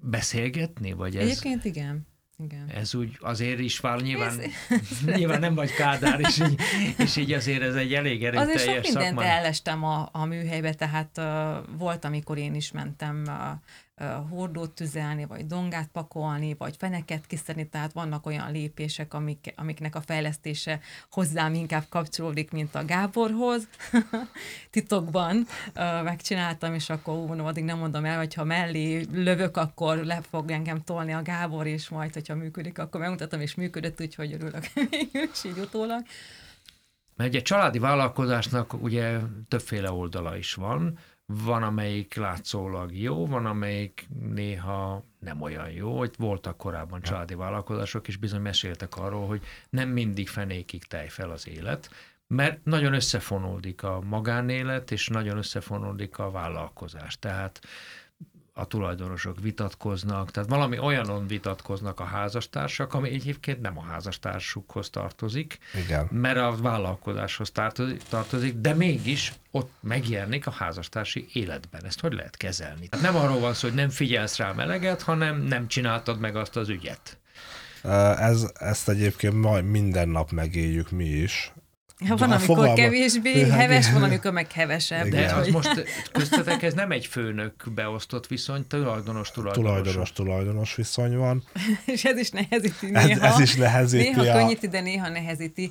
beszélgetni? 0.00 0.92
Vagy 0.92 1.16
ez, 1.16 1.22
Egyébként 1.22 1.64
igen. 1.64 2.06
igen. 2.38 2.68
ez 2.68 2.94
úgy 2.94 3.18
azért 3.20 3.58
is 3.58 3.78
vál, 3.78 3.96
nyilván, 3.96 4.40
nyilván 5.16 5.40
nem 5.40 5.54
vagy 5.54 5.74
kádár, 5.74 6.20
és 6.20 6.40
így, 6.40 6.60
és 6.98 7.16
így 7.16 7.32
azért 7.32 7.62
ez 7.62 7.74
egy 7.74 7.94
elég 7.94 8.24
Azért 8.24 8.42
sok 8.42 8.50
erőteljes 8.50 8.84
mindent 8.84 9.16
szakma. 9.16 9.24
ellestem 9.24 9.84
a, 9.84 10.08
a 10.12 10.24
műhelybe, 10.24 10.74
tehát 10.74 11.18
uh, 11.18 11.76
volt, 11.78 12.04
amikor 12.04 12.38
én 12.38 12.54
is 12.54 12.72
mentem 12.72 13.22
uh, 13.26 13.34
hordót 14.30 14.70
tüzelni, 14.70 15.24
vagy 15.24 15.46
dongát 15.46 15.88
pakolni, 15.92 16.54
vagy 16.58 16.76
feneket 16.78 17.26
kiszedni, 17.26 17.68
tehát 17.68 17.92
vannak 17.92 18.26
olyan 18.26 18.52
lépések, 18.52 19.14
amik, 19.14 19.52
amiknek 19.56 19.94
a 19.94 20.00
fejlesztése 20.00 20.80
hozzám 21.10 21.54
inkább 21.54 21.84
kapcsolódik, 21.88 22.50
mint 22.50 22.74
a 22.74 22.84
Gáborhoz. 22.84 23.68
Titokban 24.70 25.46
megcsináltam, 26.02 26.74
és 26.74 26.90
akkor 26.90 27.14
ú, 27.14 27.46
addig 27.46 27.64
nem 27.64 27.78
mondom 27.78 28.04
el, 28.04 28.16
hogy 28.16 28.34
ha 28.34 28.44
mellé 28.44 29.06
lövök, 29.12 29.56
akkor 29.56 29.96
le 29.96 30.20
fog 30.30 30.50
engem 30.50 30.82
tolni 30.82 31.12
a 31.12 31.22
Gábor, 31.22 31.66
és 31.66 31.88
majd, 31.88 32.12
hogyha 32.12 32.34
működik, 32.34 32.78
akkor 32.78 33.00
megmutatom, 33.00 33.40
és 33.40 33.54
működött, 33.54 34.00
úgyhogy 34.00 34.32
örülök 34.32 34.70
mégis 34.90 35.44
így 35.44 35.58
utólag. 35.58 36.02
Mert 37.16 37.30
ugye 37.30 37.42
családi 37.42 37.78
vállalkozásnak 37.78 38.82
ugye 38.82 39.18
többféle 39.48 39.90
oldala 39.90 40.36
is 40.36 40.54
van. 40.54 40.98
Van, 41.26 41.62
amelyik 41.62 42.14
látszólag 42.14 42.96
jó, 42.96 43.26
van, 43.26 43.46
amelyik 43.46 44.08
néha 44.34 45.04
nem 45.18 45.40
olyan 45.40 45.70
jó. 45.70 45.98
Hogy 45.98 46.14
voltak 46.18 46.56
korábban 46.56 47.02
családi 47.02 47.34
vállalkozások, 47.34 48.08
és 48.08 48.16
bizony 48.16 48.40
meséltek 48.40 48.96
arról, 48.96 49.26
hogy 49.26 49.42
nem 49.70 49.88
mindig 49.88 50.28
fenékig 50.28 50.84
tej 50.84 51.08
fel 51.08 51.30
az 51.30 51.48
élet, 51.48 51.90
mert 52.26 52.64
nagyon 52.64 52.94
összefonódik 52.94 53.82
a 53.82 54.00
magánélet, 54.00 54.90
és 54.90 55.08
nagyon 55.08 55.36
összefonódik 55.36 56.18
a 56.18 56.30
vállalkozás. 56.30 57.18
Tehát 57.18 57.60
a 58.54 58.66
tulajdonosok 58.66 59.40
vitatkoznak, 59.40 60.30
tehát 60.30 60.48
valami 60.48 60.78
olyanon 60.78 61.26
vitatkoznak 61.26 62.00
a 62.00 62.04
házastársak, 62.04 62.94
ami 62.94 63.10
egyébként 63.10 63.60
nem 63.60 63.78
a 63.78 63.82
házastársukhoz 63.82 64.90
tartozik, 64.90 65.58
Igen. 65.84 66.08
mert 66.10 66.36
a 66.36 66.56
vállalkozáshoz 66.56 67.50
tartozik, 67.50 68.02
tartozik, 68.08 68.54
de 68.54 68.74
mégis 68.74 69.32
ott 69.50 69.70
megjelenik 69.80 70.46
a 70.46 70.50
házastársi 70.50 71.26
életben. 71.32 71.84
Ezt 71.84 72.00
hogy 72.00 72.12
lehet 72.12 72.36
kezelni? 72.36 72.88
Tehát 72.88 73.12
nem 73.12 73.16
arról 73.22 73.40
van 73.40 73.54
szó, 73.54 73.68
hogy 73.68 73.76
nem 73.76 73.88
figyelsz 73.88 74.36
rá 74.36 74.52
meleget, 74.52 75.02
hanem 75.02 75.42
nem 75.42 75.68
csináltad 75.68 76.20
meg 76.20 76.36
azt 76.36 76.56
az 76.56 76.68
ügyet. 76.68 77.16
Ez, 78.18 78.50
ezt 78.54 78.88
egyébként 78.88 79.34
majd 79.34 79.64
minden 79.64 80.08
nap 80.08 80.30
megéljük 80.30 80.90
mi 80.90 81.08
is. 81.08 81.52
Ha 82.08 82.16
van, 82.16 82.30
A 82.30 82.34
amikor 82.34 82.56
fogalma- 82.56 82.74
kevésbé 82.74 83.30
Igen. 83.30 83.50
heves, 83.50 83.90
van, 83.92 84.02
amikor 84.02 84.32
meg 84.32 84.52
hevesebb. 84.52 85.06
De 85.08 85.32
az 85.34 85.48
most 85.48 85.84
köztetek 86.12 86.62
ez 86.62 86.74
nem 86.74 86.90
egy 86.90 87.06
főnök 87.06 87.72
beosztott 87.74 88.26
viszony, 88.26 88.66
tulajdonos 88.66 89.30
tulajdonos. 89.30 89.70
Tulajdonos, 89.80 90.12
tulajdonos 90.12 90.74
viszony 90.74 91.16
van. 91.16 91.42
És 91.86 92.04
ez 92.04 92.18
is 92.18 92.30
nehezíti 92.30 92.90
Ez, 92.94 93.04
néha. 93.06 93.26
ez 93.26 93.38
is 93.38 93.54
nehezíti 93.54 94.08
Néha 94.20 94.32
a... 94.34 94.38
könnyíti, 94.38 94.68
de 94.68 94.80
néha 94.80 95.08
nehezíti. 95.08 95.70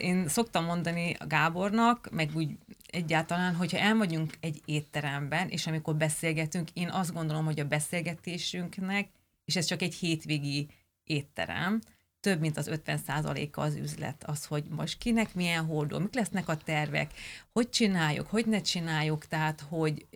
Én 0.00 0.28
szoktam 0.28 0.64
mondani 0.64 1.16
a 1.18 1.26
Gábornak, 1.26 2.08
meg 2.12 2.30
úgy 2.34 2.48
egyáltalán, 2.90 3.54
hogyha 3.54 3.78
elmegyünk 3.78 4.32
egy 4.40 4.60
étteremben, 4.64 5.48
és 5.48 5.66
amikor 5.66 5.94
beszélgetünk, 5.96 6.68
én 6.72 6.88
azt 6.88 7.12
gondolom, 7.12 7.44
hogy 7.44 7.60
a 7.60 7.64
beszélgetésünknek, 7.64 9.08
és 9.44 9.56
ez 9.56 9.64
csak 9.64 9.82
egy 9.82 9.94
hétvégi 9.94 10.68
étterem, 11.04 11.80
több 12.20 12.40
mint 12.40 12.56
az 12.56 12.70
50%-a 12.86 13.60
az 13.60 13.74
üzlet, 13.74 14.24
az, 14.26 14.44
hogy 14.44 14.64
most 14.68 14.98
kinek 14.98 15.34
milyen 15.34 15.64
hordó, 15.64 15.98
mik 15.98 16.14
lesznek 16.14 16.48
a 16.48 16.56
tervek, 16.56 17.12
hogy 17.52 17.70
csináljuk, 17.70 18.26
hogy 18.26 18.46
ne 18.46 18.60
csináljuk, 18.60 19.26
tehát, 19.26 19.64
hogy 19.68 20.06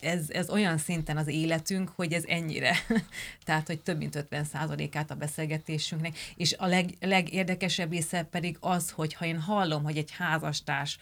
ez, 0.00 0.30
ez 0.30 0.50
olyan 0.50 0.78
szinten 0.78 1.16
az 1.16 1.26
életünk, 1.26 1.88
hogy 1.88 2.12
ez 2.12 2.24
ennyire. 2.26 2.76
tehát, 3.44 3.66
hogy 3.66 3.80
több 3.80 3.98
mint 3.98 4.26
50%-át 4.30 5.10
a 5.10 5.14
beszélgetésünknek. 5.14 6.18
És 6.36 6.54
a 6.58 6.66
leg, 6.66 6.90
legérdekesebb 7.00 7.90
része 7.90 8.22
pedig 8.22 8.56
az, 8.60 8.90
hogy 8.90 9.14
ha 9.14 9.24
én 9.24 9.40
hallom, 9.40 9.82
hogy 9.82 9.96
egy 9.96 10.10
házastárs 10.10 10.98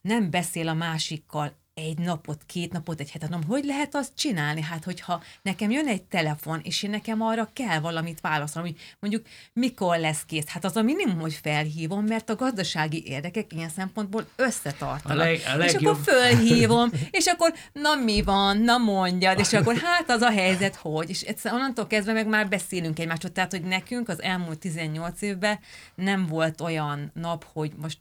nem 0.00 0.30
beszél 0.30 0.68
a 0.68 0.74
másikkal 0.74 1.56
egy 1.78 1.98
napot, 1.98 2.40
két 2.46 2.72
napot, 2.72 3.00
egy 3.00 3.10
hetet, 3.10 3.30
mondom, 3.30 3.48
hogy 3.48 3.64
lehet 3.64 3.94
azt 3.94 4.12
csinálni? 4.16 4.60
Hát, 4.62 4.84
hogyha 4.84 5.22
nekem 5.42 5.70
jön 5.70 5.86
egy 5.86 6.02
telefon, 6.02 6.60
és 6.62 6.82
én 6.82 6.90
nekem 6.90 7.22
arra 7.22 7.50
kell 7.52 7.78
valamit 7.78 8.20
válaszolnom, 8.20 8.70
hogy 8.70 8.80
mondjuk 9.00 9.26
mikor 9.52 9.98
lesz 9.98 10.22
kész. 10.26 10.46
Hát 10.46 10.64
az 10.64 10.76
a 10.76 10.82
minimum, 10.82 11.20
hogy 11.20 11.34
felhívom, 11.42 12.04
mert 12.04 12.30
a 12.30 12.34
gazdasági 12.36 13.02
érdekek 13.06 13.52
ilyen 13.52 13.68
szempontból 13.68 14.26
összetartanak. 14.36 15.18
A 15.18 15.20
leg- 15.24 15.42
a 15.46 15.64
És 15.64 15.72
legjobb- 15.72 15.84
akkor 15.84 16.14
fölhívom, 16.14 16.90
és 17.10 17.26
akkor 17.26 17.52
na 17.72 17.94
mi 17.94 18.22
van, 18.22 18.58
na 18.58 18.78
mondjad, 18.78 19.38
és 19.38 19.52
akkor 19.52 19.76
hát 19.76 20.10
az 20.10 20.20
a 20.20 20.30
helyzet, 20.30 20.76
hogy. 20.76 21.10
És 21.10 21.20
egyszer 21.22 21.52
onnantól 21.52 21.86
kezdve 21.86 22.12
meg 22.12 22.26
már 22.26 22.48
beszélünk 22.48 22.98
egymásról. 22.98 23.32
Tehát, 23.32 23.50
hogy 23.50 23.62
nekünk 23.62 24.08
az 24.08 24.22
elmúlt 24.22 24.58
18 24.58 25.22
évben 25.22 25.58
nem 25.94 26.26
volt 26.26 26.60
olyan 26.60 27.10
nap, 27.14 27.46
hogy 27.52 27.72
most 27.76 27.98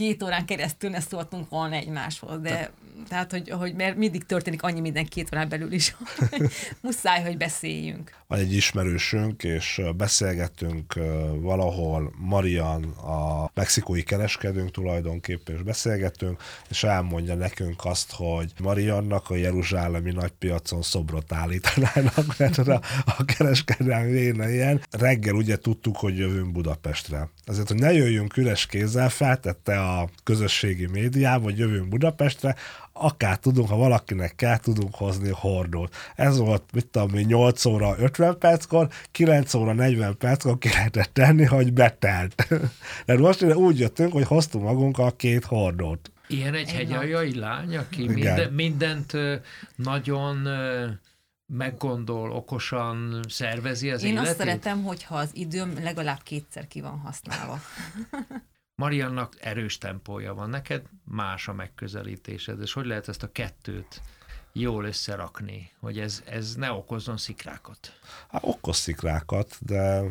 két 0.00 0.22
órán 0.22 0.44
keresztül 0.44 0.90
ne 0.90 1.00
szóltunk 1.00 1.48
volna 1.48 1.74
egymáshoz, 1.74 2.40
de 2.40 2.70
tehát, 3.08 3.30
hogy, 3.30 3.50
hogy 3.50 3.74
mert 3.74 3.96
mindig 3.96 4.24
történik 4.24 4.62
annyi 4.62 4.80
minden 4.80 5.06
két 5.06 5.28
órán 5.34 5.48
belül 5.48 5.72
is, 5.72 5.96
muszáj, 6.82 7.22
hogy 7.22 7.36
beszéljünk. 7.36 8.12
van 8.26 8.38
egy 8.38 8.52
ismerősünk, 8.52 9.44
és 9.44 9.82
beszélgettünk 9.96 10.94
valahol, 11.40 12.12
Marian, 12.18 12.84
a 12.84 13.50
mexikói 13.54 14.02
kereskedőnk 14.02 14.70
tulajdonképpen, 14.70 15.54
és 15.54 15.62
beszélgettünk, 15.62 16.42
és 16.68 16.84
elmondja 16.84 17.34
nekünk 17.34 17.84
azt, 17.84 18.12
hogy 18.12 18.52
Mariannak 18.58 19.30
a 19.30 19.36
Jeruzsálemi 19.36 20.12
nagypiacon 20.12 20.82
szobrot 20.82 21.32
állítanának, 21.32 22.34
mert 22.38 22.58
a, 22.58 22.80
a 23.04 23.24
kereskedelmi 23.24 24.10
véne 24.10 24.52
ilyen. 24.52 24.82
Reggel 24.90 25.34
ugye 25.34 25.56
tudtuk, 25.56 25.96
hogy 25.96 26.18
jövünk 26.18 26.52
Budapestre. 26.52 27.30
Azért, 27.44 27.68
hogy 27.68 27.78
ne 27.78 27.92
jöjjünk 27.92 28.36
üres 28.36 28.66
kézzel, 28.66 29.08
feltette 29.08 29.80
a 29.80 29.89
közösségi 30.22 30.86
médiába, 30.86 31.44
hogy 31.44 31.58
jövünk 31.58 31.88
Budapestre, 31.88 32.54
akár 32.92 33.38
tudunk, 33.38 33.68
ha 33.68 33.76
valakinek 33.76 34.34
kell, 34.34 34.58
tudunk 34.58 34.94
hozni 34.94 35.30
hordót. 35.32 35.94
Ez 36.16 36.38
volt, 36.38 36.62
mit 36.72 36.86
tudom 36.86 37.10
mi, 37.10 37.22
8 37.22 37.64
óra 37.64 37.94
50 37.98 38.38
perckor, 38.38 38.88
9 39.10 39.54
óra 39.54 39.72
40 39.72 40.16
perckor 40.16 40.58
ki 40.58 40.68
lehetett 40.68 41.10
tenni, 41.12 41.44
hogy 41.44 41.72
betelt. 41.72 42.48
De 43.06 43.18
most 43.18 43.42
ide 43.42 43.56
úgy 43.56 43.78
jöttünk, 43.78 44.12
hogy 44.12 44.26
hoztunk 44.26 44.64
magunkkal 44.64 45.16
két 45.16 45.44
hordót. 45.44 46.10
Ilyen 46.26 46.54
egy 46.54 46.68
Egy 46.68 46.72
hegyaljai 46.72 47.38
lány, 47.38 47.76
aki 47.76 48.02
Igen. 48.02 48.14
minden, 48.14 48.52
mindent 48.52 49.12
nagyon 49.76 50.48
meggondol, 51.46 52.30
okosan 52.30 53.20
szervezi 53.28 53.90
az 53.90 54.02
Én 54.02 54.10
életét. 54.10 54.28
azt 54.28 54.38
szeretem, 54.38 54.82
hogyha 54.82 55.14
az 55.14 55.30
időm 55.32 55.74
legalább 55.82 56.22
kétszer 56.22 56.66
ki 56.66 56.80
van 56.80 56.98
használva. 56.98 57.60
Mariannak 58.80 59.36
erős 59.40 59.78
tempója 59.78 60.34
van, 60.34 60.50
neked 60.50 60.82
más 61.04 61.48
a 61.48 61.52
megközelítésed, 61.52 62.60
és 62.60 62.72
hogy 62.72 62.86
lehet 62.86 63.08
ezt 63.08 63.22
a 63.22 63.32
kettőt 63.32 64.02
jól 64.52 64.84
összerakni, 64.84 65.70
hogy 65.80 65.98
ez, 65.98 66.22
ez 66.26 66.54
ne 66.54 66.72
okozzon 66.72 67.16
szikrákat? 67.16 67.98
Hát 68.28 68.42
okoz 68.44 68.76
szikrákat, 68.76 69.56
de 69.60 70.02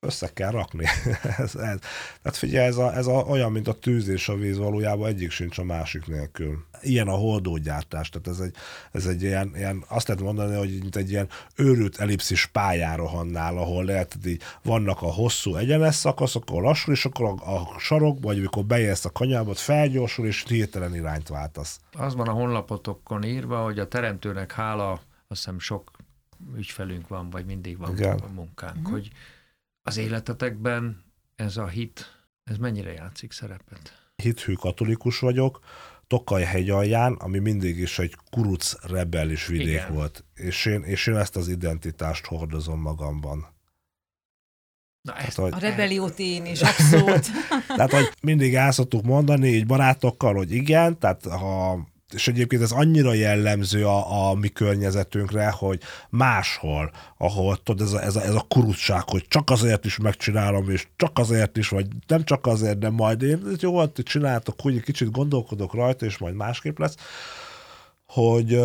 össze 0.00 0.32
kell 0.32 0.50
rakni. 0.50 0.84
ez, 1.36 1.54
ez. 1.54 1.78
Tehát 2.22 2.36
figyelj, 2.36 2.66
ez, 2.66 2.76
a, 2.76 2.96
ez 2.96 3.06
a, 3.06 3.12
olyan, 3.12 3.52
mint 3.52 3.68
a 3.68 3.72
tűz 3.72 4.08
és 4.08 4.28
a 4.28 4.34
víz 4.34 4.58
valójában 4.58 5.08
egyik 5.08 5.30
sincs 5.30 5.58
a 5.58 5.64
másik 5.64 6.06
nélkül. 6.06 6.64
Ilyen 6.82 7.08
a 7.08 7.14
holdógyártás, 7.14 8.08
tehát 8.08 8.28
ez 8.28 8.38
egy, 8.38 8.54
ez 8.92 9.06
egy 9.06 9.22
ilyen, 9.22 9.52
ilyen, 9.54 9.84
azt 9.88 10.08
lehet 10.08 10.22
mondani, 10.22 10.56
hogy 10.56 10.78
mint 10.80 10.96
egy 10.96 11.10
ilyen 11.10 11.28
őrült 11.54 11.98
ellipszis 11.98 12.46
pályán 12.46 12.96
rohannál, 12.96 13.56
ahol 13.56 13.84
lehet, 13.84 14.12
hogy 14.12 14.30
így 14.30 14.42
vannak 14.62 15.02
a 15.02 15.12
hosszú 15.12 15.56
egyenes 15.56 15.94
szakaszok, 15.94 16.42
akkor 16.42 16.62
lassul, 16.62 16.94
és 16.94 17.04
akkor 17.04 17.26
a, 17.26 17.56
a 17.56 17.78
sarok, 17.78 18.18
vagy 18.20 18.38
amikor 18.38 18.64
beérsz 18.64 19.04
a 19.04 19.10
kanyarba, 19.10 19.50
ott 19.50 19.58
felgyorsul, 19.58 20.26
és 20.26 20.44
hirtelen 20.48 20.94
irányt 20.94 21.28
váltasz. 21.28 21.80
Az 21.92 22.14
van 22.14 22.28
a 22.28 22.32
honlapotokon 22.32 23.24
írva, 23.24 23.62
hogy 23.62 23.78
a 23.78 23.88
teremtőnek 23.88 24.52
hála, 24.52 24.90
azt 24.92 25.00
hiszem 25.28 25.58
sok 25.58 25.90
ügyfelünk 26.56 27.08
van, 27.08 27.30
vagy 27.30 27.44
mindig 27.44 27.78
van 27.78 27.92
Igen. 27.92 28.18
a 28.18 28.32
munkánk, 28.34 28.86
hogy 28.86 29.10
az 29.90 29.96
életetekben 29.96 31.04
ez 31.36 31.56
a 31.56 31.66
hit, 31.68 32.06
ez 32.44 32.56
mennyire 32.56 32.92
játszik 32.92 33.32
szerepet? 33.32 34.10
Hithű 34.16 34.52
katolikus 34.52 35.18
vagyok, 35.18 35.60
Tokaj 36.06 36.42
hegy 36.42 36.70
alján, 36.70 37.12
ami 37.12 37.38
mindig 37.38 37.78
is 37.78 37.98
egy 37.98 38.16
kuruc 38.30 38.84
rebellis 38.86 39.46
vidék 39.46 39.66
Igen. 39.66 39.92
Volt. 39.92 40.24
És 40.34 40.66
én, 40.66 40.82
és 40.82 41.06
én 41.06 41.16
ezt 41.16 41.36
az 41.36 41.48
identitást 41.48 42.26
hordozom 42.26 42.80
magamban. 42.80 43.46
Na 45.08 45.16
ezt, 45.16 45.36
hogy- 45.36 45.52
A 45.52 45.58
rebeliót 45.58 46.18
én 46.18 46.46
is, 46.46 46.60
abszolút. 46.70 47.26
Tehát, 47.66 47.90
hogy 47.90 48.12
mindig 48.22 48.54
el 48.54 48.72
szoktuk 48.72 49.02
mondani 49.04 49.48
így 49.48 49.66
barátokkal, 49.66 50.34
hogy 50.34 50.52
igen, 50.52 50.98
tehát 50.98 51.24
ha 51.24 51.78
és 52.14 52.28
egyébként 52.28 52.62
ez 52.62 52.70
annyira 52.70 53.12
jellemző 53.12 53.86
a, 53.86 54.28
a 54.28 54.34
mi 54.34 54.48
környezetünkre, 54.48 55.50
hogy 55.50 55.80
máshol, 56.08 56.90
ahol 57.18 57.56
tudod, 57.62 57.86
ez 57.86 57.92
a, 57.92 58.02
ez, 58.02 58.16
a, 58.16 58.22
ez 58.22 58.34
a 58.34 58.46
kurutság, 58.48 59.08
hogy 59.08 59.24
csak 59.28 59.50
azért 59.50 59.84
is 59.84 59.98
megcsinálom, 59.98 60.70
és 60.70 60.86
csak 60.96 61.18
azért 61.18 61.56
is, 61.56 61.68
vagy 61.68 61.86
nem 62.06 62.24
csak 62.24 62.46
azért, 62.46 62.78
de 62.78 62.90
majd 62.90 63.22
én 63.22 63.42
jó, 63.58 63.78
hogy 63.78 63.90
csináltok, 63.92 64.60
hogy 64.60 64.76
egy 64.76 64.82
kicsit 64.82 65.10
gondolkodok 65.10 65.74
rajta, 65.74 66.06
és 66.06 66.18
majd 66.18 66.34
másképp 66.34 66.78
lesz, 66.78 66.94
hogy 68.06 68.60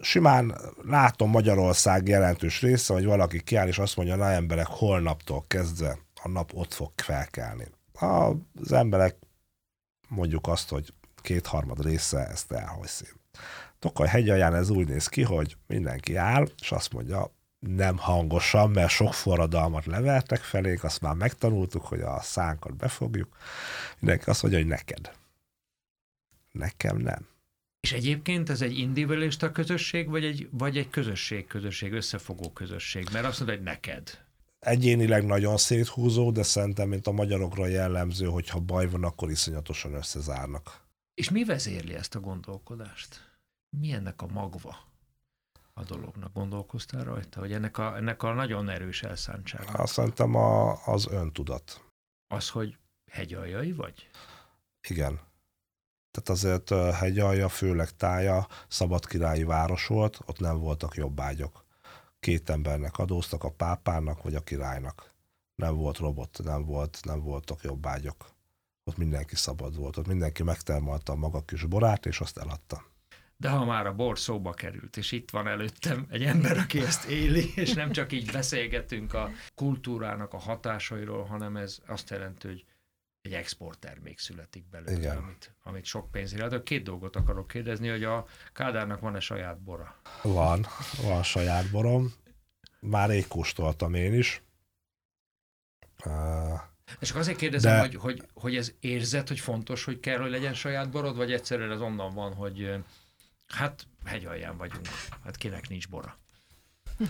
simán 0.00 0.54
látom 0.82 1.30
Magyarország 1.30 2.08
jelentős 2.08 2.60
része, 2.60 2.92
hogy 2.92 3.04
valaki 3.04 3.42
kiáll, 3.42 3.68
és 3.68 3.78
azt 3.78 3.96
mondja, 3.96 4.16
na 4.16 4.30
emberek, 4.30 4.66
holnaptól 4.66 5.44
kezdve 5.48 5.98
a 6.22 6.28
nap 6.28 6.50
ott 6.54 6.74
fog 6.74 6.92
felkelni. 6.96 7.66
Az 8.54 8.72
emberek 8.72 9.16
mondjuk 10.08 10.46
azt, 10.48 10.68
hogy 10.68 10.92
kétharmad 11.26 11.84
része 11.84 12.26
ezt 12.26 12.52
elhoszi. 12.52 13.06
Tokaj 13.78 14.08
hegyalján 14.08 14.54
ez 14.54 14.70
úgy 14.70 14.88
néz 14.88 15.06
ki, 15.06 15.22
hogy 15.22 15.56
mindenki 15.66 16.16
áll, 16.16 16.48
és 16.60 16.72
azt 16.72 16.92
mondja, 16.92 17.34
nem 17.58 17.96
hangosan, 17.96 18.70
mert 18.70 18.90
sok 18.90 19.14
forradalmat 19.14 19.86
levertek 19.86 20.40
felénk, 20.40 20.84
azt 20.84 21.00
már 21.00 21.14
megtanultuk, 21.14 21.84
hogy 21.84 22.00
a 22.00 22.20
szánkat 22.20 22.76
befogjuk. 22.76 23.36
Mindenki 23.98 24.30
azt 24.30 24.42
mondja, 24.42 24.60
hogy 24.60 24.70
neked. 24.70 25.10
Nekem 26.52 26.96
nem. 26.96 27.28
És 27.80 27.92
egyébként 27.92 28.50
ez 28.50 28.62
egy 28.62 28.78
individualista 28.78 29.52
közösség, 29.52 30.08
vagy 30.08 30.24
egy, 30.24 30.48
vagy 30.50 30.76
egy 30.76 30.90
közösség, 30.90 31.46
közösség, 31.46 31.92
összefogó 31.92 32.50
közösség? 32.52 33.08
Mert 33.12 33.26
azt 33.26 33.38
mondod, 33.38 33.56
hogy 33.56 33.66
neked. 33.66 34.24
Egyénileg 34.58 35.24
nagyon 35.24 35.56
széthúzó, 35.56 36.30
de 36.30 36.42
szerintem, 36.42 36.88
mint 36.88 37.06
a 37.06 37.12
magyarokra 37.12 37.66
jellemző, 37.66 38.26
hogy 38.26 38.48
ha 38.48 38.58
baj 38.58 38.88
van, 38.88 39.04
akkor 39.04 39.30
iszonyatosan 39.30 39.94
összezárnak. 39.94 40.85
És 41.16 41.30
mi 41.30 41.44
vezérli 41.44 41.94
ezt 41.94 42.14
a 42.14 42.20
gondolkodást? 42.20 43.38
Mi 43.76 43.92
ennek 43.92 44.22
a 44.22 44.26
magva 44.26 44.76
a 45.72 45.82
dolognak? 45.82 46.32
Gondolkoztál 46.32 47.04
rajta, 47.04 47.40
hogy 47.40 47.52
ennek 47.52 47.78
a, 47.78 47.96
ennek 47.96 48.22
a 48.22 48.32
nagyon 48.32 48.68
erős 48.68 49.02
elszántsága? 49.02 49.72
Azt 49.72 49.92
szerintem 49.92 50.34
a, 50.34 50.86
az 50.86 51.06
öntudat. 51.06 51.84
Az, 52.26 52.50
hogy 52.50 52.78
hegyaljai 53.10 53.72
vagy? 53.72 54.10
Igen. 54.88 55.20
Tehát 56.10 56.28
azért 56.28 56.94
hegyalja, 56.94 57.48
főleg 57.48 57.90
tája, 57.90 58.46
szabadkirályi 58.68 59.44
város 59.44 59.86
volt, 59.86 60.18
ott 60.26 60.38
nem 60.38 60.58
voltak 60.58 60.94
jobbágyok. 60.94 61.64
Két 62.20 62.50
embernek 62.50 62.98
adóztak, 62.98 63.44
a 63.44 63.50
pápának 63.50 64.22
vagy 64.22 64.34
a 64.34 64.40
királynak. 64.40 65.14
Nem 65.54 65.76
volt 65.76 65.98
robot, 65.98 66.40
nem, 66.44 66.64
volt, 66.64 66.98
nem 67.02 67.20
voltak 67.20 67.62
jobbágyok 67.62 68.35
ott 68.88 68.96
mindenki 68.96 69.36
szabad 69.36 69.76
volt, 69.76 69.96
ott 69.96 70.06
mindenki 70.06 70.42
megtermelte 70.42 71.12
a 71.12 71.16
maga 71.16 71.44
kis 71.44 71.64
borát, 71.64 72.06
és 72.06 72.20
azt 72.20 72.38
eladta. 72.38 72.84
De 73.36 73.48
ha 73.48 73.64
már 73.64 73.86
a 73.86 73.94
bor 73.94 74.18
szóba 74.18 74.52
került, 74.52 74.96
és 74.96 75.12
itt 75.12 75.30
van 75.30 75.46
előttem 75.46 76.06
egy 76.10 76.22
ember, 76.22 76.58
aki 76.58 76.80
ezt 76.80 77.04
éli, 77.04 77.52
és 77.62 77.72
nem 77.72 77.92
csak 77.92 78.12
így 78.12 78.30
beszélgetünk 78.32 79.14
a 79.14 79.30
kultúrának 79.54 80.32
a 80.32 80.38
hatásairól, 80.38 81.24
hanem 81.24 81.56
ez 81.56 81.78
azt 81.86 82.10
jelenti, 82.10 82.46
hogy 82.46 82.64
egy 83.20 83.32
exporttermék 83.32 84.18
születik 84.18 84.68
belőle, 84.68 84.98
Igen. 84.98 85.16
Amit, 85.16 85.54
amit 85.62 85.84
sok 85.84 86.10
pénzre 86.10 86.44
ad. 86.44 86.62
Két 86.62 86.82
dolgot 86.82 87.16
akarok 87.16 87.46
kérdezni, 87.46 87.88
hogy 87.88 88.04
a 88.04 88.26
Kádárnak 88.52 89.00
van-e 89.00 89.20
saját 89.20 89.60
bora? 89.60 90.00
Van, 90.22 90.66
van 91.02 91.22
saját 91.22 91.70
borom. 91.70 92.12
Már 92.80 93.08
rég 93.08 93.26
kóstoltam 93.26 93.94
én 93.94 94.14
is. 94.14 94.42
Uh, 96.04 96.60
és 96.98 97.08
akkor 97.08 97.20
azért 97.20 97.38
kérdezem, 97.38 97.72
De... 97.72 97.80
hogy, 97.80 97.94
hogy, 97.94 98.22
hogy 98.34 98.56
ez 98.56 98.72
érzed, 98.80 99.28
hogy 99.28 99.40
fontos, 99.40 99.84
hogy 99.84 100.00
kell, 100.00 100.18
hogy 100.18 100.30
legyen 100.30 100.54
saját 100.54 100.90
borod, 100.90 101.16
vagy 101.16 101.32
egyszerűen 101.32 101.72
ez 101.72 101.80
onnan 101.80 102.14
van, 102.14 102.34
hogy 102.34 102.74
hát 103.48 103.86
hegyalján 104.04 104.56
vagyunk, 104.56 104.88
hát 105.24 105.36
kinek 105.36 105.68
nincs 105.68 105.88
bora. 105.88 106.18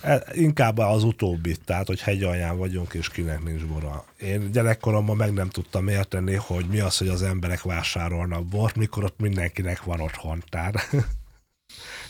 E, 0.00 0.26
inkább 0.32 0.78
az 0.78 1.02
utóbbi, 1.02 1.56
tehát, 1.64 1.86
hogy 1.86 2.00
hegyalján 2.00 2.56
vagyunk, 2.56 2.94
és 2.94 3.08
kinek 3.08 3.42
nincs 3.42 3.64
bora. 3.64 4.04
Én 4.18 4.50
gyerekkoromban 4.50 5.16
meg 5.16 5.32
nem 5.32 5.48
tudtam 5.48 5.88
érteni, 5.88 6.34
hogy 6.34 6.66
mi 6.66 6.78
az, 6.78 6.98
hogy 6.98 7.08
az 7.08 7.22
emberek 7.22 7.62
vásárolnak 7.62 8.46
bort, 8.46 8.76
mikor 8.76 9.04
ott 9.04 9.18
mindenkinek 9.18 9.82
van 9.82 10.00
otthon. 10.00 10.42
Tehát 10.48 10.90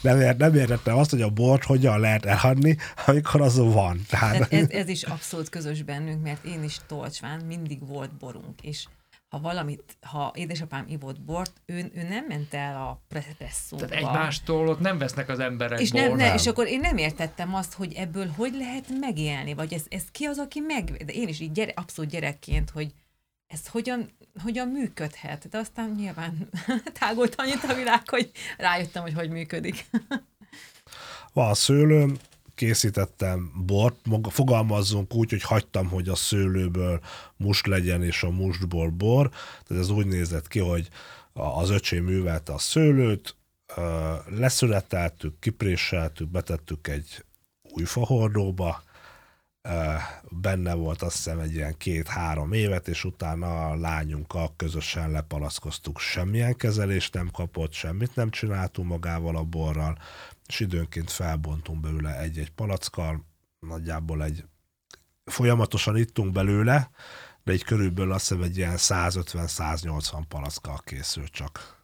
nem, 0.01 0.19
ért, 0.19 0.37
nem 0.37 0.55
értettem 0.55 0.97
azt, 0.97 1.09
hogy 1.09 1.21
a 1.21 1.29
bort 1.29 1.63
hogyan 1.63 1.99
lehet 1.99 2.25
eladni, 2.25 2.77
amikor 3.05 3.41
az 3.41 3.57
van. 3.57 4.01
Tehát... 4.09 4.53
Ez, 4.53 4.69
ez 4.69 4.87
is 4.87 5.03
abszolút 5.03 5.49
közös 5.49 5.83
bennünk, 5.83 6.23
mert 6.23 6.45
én 6.45 6.63
is 6.63 6.77
Tolcsván 6.87 7.45
mindig 7.45 7.87
volt 7.87 8.17
borunk, 8.17 8.61
és 8.61 8.85
ha 9.29 9.39
valamit, 9.39 9.97
ha 10.01 10.31
édesapám 10.35 10.85
ivott 10.87 11.21
bort, 11.21 11.61
ő, 11.65 11.91
ő 11.95 12.07
nem 12.07 12.25
ment 12.27 12.53
el 12.53 12.75
a 12.75 13.01
presszóba. 13.37 13.85
Tehát 13.85 14.03
egymástól 14.03 14.67
ott 14.67 14.79
nem 14.79 14.97
vesznek 14.97 15.29
az 15.29 15.39
emberek 15.39 15.79
és 15.79 15.91
nem, 15.91 16.15
nem, 16.15 16.35
és 16.35 16.47
akkor 16.47 16.67
én 16.67 16.79
nem 16.79 16.97
értettem 16.97 17.55
azt, 17.55 17.73
hogy 17.73 17.93
ebből 17.93 18.27
hogy 18.27 18.53
lehet 18.53 18.85
megélni, 18.99 19.53
vagy 19.53 19.73
ez, 19.73 19.83
ez 19.89 20.03
ki 20.11 20.25
az, 20.25 20.37
aki 20.37 20.59
meg... 20.59 21.03
De 21.05 21.13
én 21.13 21.27
is 21.27 21.39
így 21.39 21.51
gyere, 21.51 21.71
abszolút 21.75 22.11
gyerekként, 22.11 22.69
hogy 22.69 22.93
ez 23.47 23.67
hogyan, 23.67 24.09
hogyan 24.43 24.67
működhet. 24.67 25.49
De 25.49 25.57
aztán 25.57 25.93
nyilván 25.97 26.49
tágult 26.99 27.33
annyit 27.37 27.63
a 27.63 27.73
világ, 27.73 28.09
hogy 28.09 28.31
rájöttem, 28.57 29.01
hogy 29.01 29.13
hogy 29.13 29.29
működik. 29.29 29.85
Van 31.33 31.53
szőlőm, 31.53 32.17
készítettem 32.55 33.51
bort, 33.65 33.95
fogalmazzunk 34.29 35.15
úgy, 35.15 35.29
hogy 35.29 35.41
hagytam, 35.41 35.87
hogy 35.87 36.09
a 36.09 36.15
szőlőből 36.15 36.99
must 37.35 37.67
legyen, 37.67 38.03
és 38.03 38.23
a 38.23 38.29
mustból 38.29 38.89
bor. 38.89 39.29
Tehát 39.67 39.83
ez 39.83 39.89
úgy 39.89 40.05
nézett 40.05 40.47
ki, 40.47 40.59
hogy 40.59 40.87
az 41.33 41.69
öcsém 41.69 42.03
művelte 42.03 42.53
a 42.53 42.57
szőlőt, 42.57 43.35
leszületeltük, 44.29 45.39
kipréseltük, 45.39 46.29
betettük 46.29 46.87
egy 46.87 47.25
új 47.61 47.83
fahordóba, 47.83 48.83
benne 50.29 50.73
volt 50.73 51.01
azt 51.01 51.15
hiszem 51.15 51.39
egy 51.39 51.53
ilyen 51.53 51.77
két-három 51.77 52.53
évet, 52.53 52.87
és 52.87 53.03
utána 53.03 53.67
a 53.67 53.75
lányunkkal 53.75 54.53
közösen 54.55 55.11
lepalaszkoztuk. 55.11 55.99
Semmilyen 55.99 56.55
kezelést 56.55 57.13
nem 57.13 57.29
kapott, 57.31 57.73
semmit 57.73 58.15
nem 58.15 58.29
csináltunk 58.29 58.87
magával 58.87 59.35
a 59.35 59.43
borral, 59.43 59.97
és 60.47 60.59
időnként 60.59 61.11
felbontunk 61.11 61.79
belőle 61.79 62.19
egy-egy 62.19 62.51
palackkal, 62.51 63.25
nagyjából 63.59 64.23
egy 64.23 64.45
folyamatosan 65.25 65.97
ittunk 65.97 66.31
belőle, 66.31 66.89
de 67.43 67.51
egy 67.51 67.63
körülbelül 67.63 68.11
azt 68.11 68.27
hiszem 68.27 68.43
egy 68.43 68.57
ilyen 68.57 68.75
150-180 68.77 70.21
palackkal 70.27 70.81
készült 70.85 71.31
csak. 71.31 71.75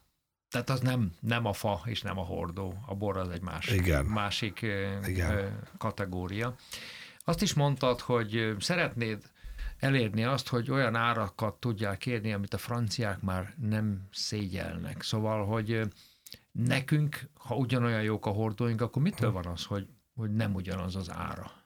Tehát 0.50 0.70
az 0.70 0.80
nem, 0.80 1.12
nem 1.20 1.46
a 1.46 1.54
fa 1.54 1.82
és 1.86 2.02
nem 2.02 2.18
a 2.18 2.24
hordó, 2.24 2.84
a 2.86 2.96
bor 2.96 3.18
az 3.18 3.30
egy 3.30 3.42
másik, 3.42 3.80
Igen. 3.80 4.06
másik 4.06 4.62
Igen. 5.08 5.60
kategória. 5.78 6.56
Azt 7.24 7.42
is 7.42 7.54
mondtad, 7.54 8.00
hogy 8.00 8.56
szeretnéd 8.60 9.32
elérni 9.80 10.24
azt, 10.24 10.48
hogy 10.48 10.72
olyan 10.72 10.96
árakat 10.96 11.60
tudják 11.60 11.98
kérni, 11.98 12.34
amit 12.34 12.54
a 12.54 12.58
franciák 12.58 13.22
már 13.22 13.54
nem 13.62 14.08
szégyelnek. 14.12 15.02
Szóval, 15.02 15.46
hogy 15.46 15.82
nekünk, 16.52 17.30
ha 17.34 17.56
ugyanolyan 17.56 18.02
jók 18.02 18.26
a 18.26 18.30
hordóink, 18.30 18.82
akkor 18.82 19.02
mitől 19.02 19.32
van 19.32 19.46
az, 19.46 19.66
hogy, 19.66 19.88
hogy 20.16 20.32
nem 20.32 20.54
ugyanaz 20.56 20.96
az 20.96 21.12
ára? 21.12 21.63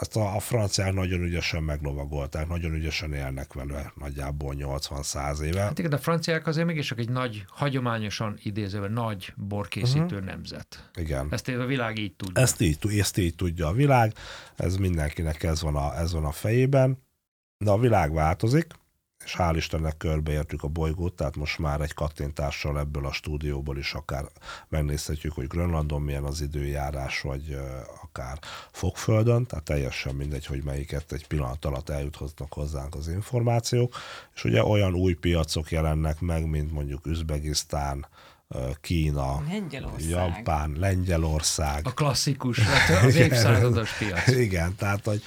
Ezt 0.00 0.16
a, 0.16 0.36
a 0.36 0.40
franciák 0.40 0.92
nagyon 0.92 1.20
ügyesen 1.20 1.62
meglovagolták, 1.62 2.48
nagyon 2.48 2.74
ügyesen 2.74 3.12
élnek 3.12 3.52
vele 3.52 3.92
nagyjából 3.96 4.54
80-100 4.58 5.40
éve. 5.40 5.60
Hát 5.60 5.78
igen, 5.78 5.92
a 5.92 5.98
franciák 5.98 6.46
azért 6.46 6.66
mégis 6.66 6.86
csak 6.86 6.98
egy 6.98 7.08
nagy, 7.08 7.44
hagyományosan 7.48 8.38
idézőben 8.42 8.92
nagy 8.92 9.32
borkészítő 9.36 10.04
uh-huh. 10.04 10.24
nemzet. 10.24 10.90
Igen. 10.94 11.26
Ezt 11.30 11.48
a 11.48 11.66
világ 11.66 11.98
így 11.98 12.14
tudja. 12.14 12.42
Ezt 12.42 12.60
így, 12.60 12.98
ezt 12.98 13.18
így 13.18 13.34
tudja 13.34 13.66
a 13.66 13.72
világ, 13.72 14.12
ez 14.56 14.76
mindenkinek 14.76 15.42
ez 15.42 15.62
van 15.62 15.76
a, 15.76 15.98
ez 15.98 16.12
van 16.12 16.24
a 16.24 16.32
fejében, 16.32 17.02
de 17.58 17.70
a 17.70 17.78
világ 17.78 18.12
változik, 18.12 18.66
és 19.24 19.34
hál' 19.38 19.52
Istennek 19.56 19.96
körbeértük 19.96 20.62
a 20.62 20.68
bolygót, 20.68 21.12
tehát 21.12 21.36
most 21.36 21.58
már 21.58 21.80
egy 21.80 21.94
kattintással 21.94 22.78
ebből 22.78 23.06
a 23.06 23.12
stúdióból 23.12 23.78
is 23.78 23.92
akár 23.92 24.24
megnézhetjük, 24.68 25.32
hogy 25.32 25.46
Grönlandon 25.46 26.02
milyen 26.02 26.24
az 26.24 26.40
időjárás, 26.40 27.20
vagy 27.20 27.58
akár 28.02 28.38
Fogföldön, 28.72 29.46
tehát 29.46 29.64
teljesen 29.64 30.14
mindegy, 30.14 30.46
hogy 30.46 30.64
melyiket 30.64 31.12
egy 31.12 31.26
pillanat 31.26 31.64
alatt 31.64 31.88
eljuthatnak 31.88 32.52
hozzánk 32.52 32.94
az 32.94 33.08
információk, 33.08 33.94
és 34.34 34.44
ugye 34.44 34.64
olyan 34.64 34.94
új 34.94 35.12
piacok 35.12 35.70
jelennek 35.70 36.20
meg, 36.20 36.48
mint 36.48 36.72
mondjuk 36.72 37.06
Üzbegisztán, 37.06 38.06
Kína, 38.80 39.42
Lengyelország. 39.48 40.08
Japán, 40.08 40.76
Lengyelország. 40.78 41.80
A 41.86 41.94
klasszikus, 41.94 42.58
az 43.04 43.14
évszázados 43.26 43.92
piac. 43.98 44.28
Igen, 44.28 44.74
tehát 44.76 45.04
hogy 45.04 45.22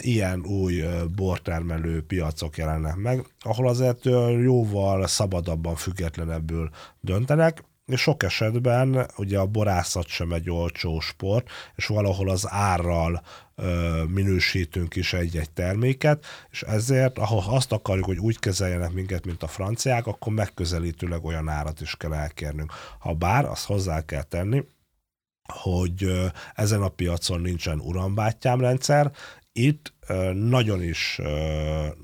ilyen 0.00 0.44
új 0.44 0.84
bortermelő 1.16 2.02
piacok 2.02 2.56
jelennek 2.56 2.96
meg, 2.96 3.26
ahol 3.40 3.68
azért 3.68 4.04
jóval 4.42 5.06
szabadabban, 5.06 5.74
függetlenebbül 5.74 6.70
döntenek, 7.00 7.64
és 7.88 8.00
sok 8.00 8.22
esetben 8.22 9.10
ugye 9.16 9.38
a 9.38 9.46
borászat 9.46 10.06
sem 10.06 10.32
egy 10.32 10.50
olcsó 10.50 11.00
sport, 11.00 11.48
és 11.76 11.86
valahol 11.86 12.30
az 12.30 12.46
árral 12.50 13.22
ö, 13.54 14.02
minősítünk 14.08 14.96
is 14.96 15.12
egy-egy 15.12 15.50
terméket, 15.50 16.24
és 16.50 16.62
ezért, 16.62 17.18
ahol 17.18 17.44
azt 17.46 17.72
akarjuk, 17.72 18.06
hogy 18.06 18.18
úgy 18.18 18.38
kezeljenek 18.38 18.92
minket, 18.92 19.24
mint 19.24 19.42
a 19.42 19.46
franciák, 19.46 20.06
akkor 20.06 20.32
megközelítőleg 20.32 21.24
olyan 21.24 21.48
árat 21.48 21.80
is 21.80 21.96
kell 21.96 22.14
elkérnünk. 22.14 22.72
Ha 22.98 23.14
bár, 23.14 23.44
azt 23.44 23.66
hozzá 23.66 24.04
kell 24.04 24.22
tenni, 24.22 24.64
hogy 25.52 26.30
ezen 26.54 26.82
a 26.82 26.88
piacon 26.88 27.40
nincsen 27.40 27.80
urambátyám 27.80 28.60
rendszer, 28.60 29.10
itt 29.52 29.92
nagyon 30.34 30.82
is, 30.82 31.20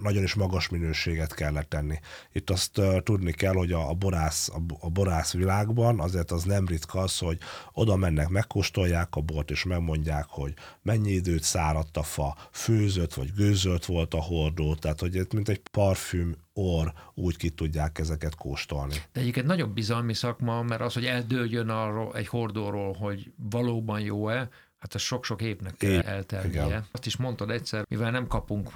nagyon 0.03 0.23
is 0.23 0.35
magas 0.35 0.69
minőséget 0.69 1.35
kellett 1.35 1.69
tenni. 1.69 1.99
Itt 2.33 2.51
azt 2.51 2.81
tudni 3.03 3.33
kell, 3.33 3.53
hogy 3.53 3.73
a, 3.73 3.95
borász, 3.95 4.51
a 4.81 4.91
borász 4.91 5.33
világban 5.33 6.01
azért 6.01 6.31
az 6.31 6.43
nem 6.43 6.67
ritka 6.67 7.01
az, 7.01 7.19
hogy 7.19 7.39
oda 7.73 7.97
mennek, 7.97 8.29
megkóstolják 8.29 9.15
a 9.15 9.21
bort, 9.21 9.51
és 9.51 9.65
megmondják, 9.65 10.27
hogy 10.29 10.55
mennyi 10.83 11.11
időt 11.11 11.43
száradt 11.43 11.97
a 11.97 12.03
fa, 12.03 12.37
főzött 12.53 13.15
vagy 13.15 13.33
gőzölt 13.33 13.85
volt 13.85 14.15
a 14.15 14.21
hordó, 14.21 14.75
tehát 14.75 15.01
hogy 15.01 15.27
mint 15.35 15.49
egy 15.49 15.61
parfüm 15.71 16.37
or 16.53 16.93
úgy 17.15 17.37
ki 17.37 17.51
tudják 17.51 17.99
ezeket 17.99 18.35
kóstolni. 18.35 18.95
De 19.13 19.21
egyébként 19.21 19.47
nagyon 19.47 19.75
bizalmi 19.75 20.15
szakma, 20.15 20.63
mert 20.63 20.81
az, 20.81 20.95
hogy 20.95 21.05
eldőljön 21.05 21.69
arról 21.69 22.17
egy 22.17 22.29
hordóról, 22.29 22.93
hogy 22.93 23.33
valóban 23.51 24.01
jó-e, 24.01 24.49
hát 24.85 24.95
ez 24.95 25.01
sok-sok 25.01 25.43
évnek 25.43 25.77
kell 25.77 26.01
eltelnie. 26.01 26.65
Igen. 26.65 26.87
Azt 26.91 27.07
is 27.07 27.17
mondtad 27.17 27.51
egyszer, 27.51 27.85
mivel 27.89 28.11
nem 28.11 28.27
kapunk 28.27 28.71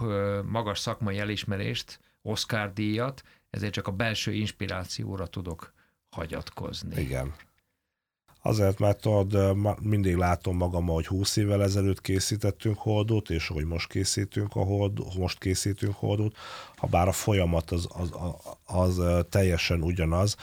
magas 0.45 0.79
szakmai 0.79 1.19
elismerést, 1.19 2.01
Oscar 2.23 2.73
díjat, 2.73 3.23
ezért 3.51 3.73
csak 3.73 3.87
a 3.87 3.93
belső 3.93 4.33
inspirációra 4.33 5.27
tudok 5.27 5.73
hagyatkozni. 6.11 7.01
Igen. 7.01 7.35
Azért, 8.43 8.79
mert 8.79 9.01
tudod, 9.01 9.57
mindig 9.83 10.17
látom 10.17 10.57
magam, 10.57 10.87
hogy 10.87 11.07
20 11.07 11.37
évvel 11.37 11.63
ezelőtt 11.63 12.01
készítettünk 12.01 12.79
holdót, 12.79 13.31
és 13.31 13.49
hogy 13.49 13.65
most 13.65 13.89
készítünk 13.89 14.57
a 14.57 14.61
hold, 14.61 15.17
most 15.19 15.39
készítünk 15.39 15.95
holdót, 15.95 16.37
ha 16.77 16.87
bár 16.87 17.09
a 17.09 17.13
folyamat 17.13 17.71
az, 17.71 17.89
az, 17.91 18.11
az, 18.65 18.99
az 18.99 19.25
teljesen 19.29 19.83
ugyanaz, 19.83 20.37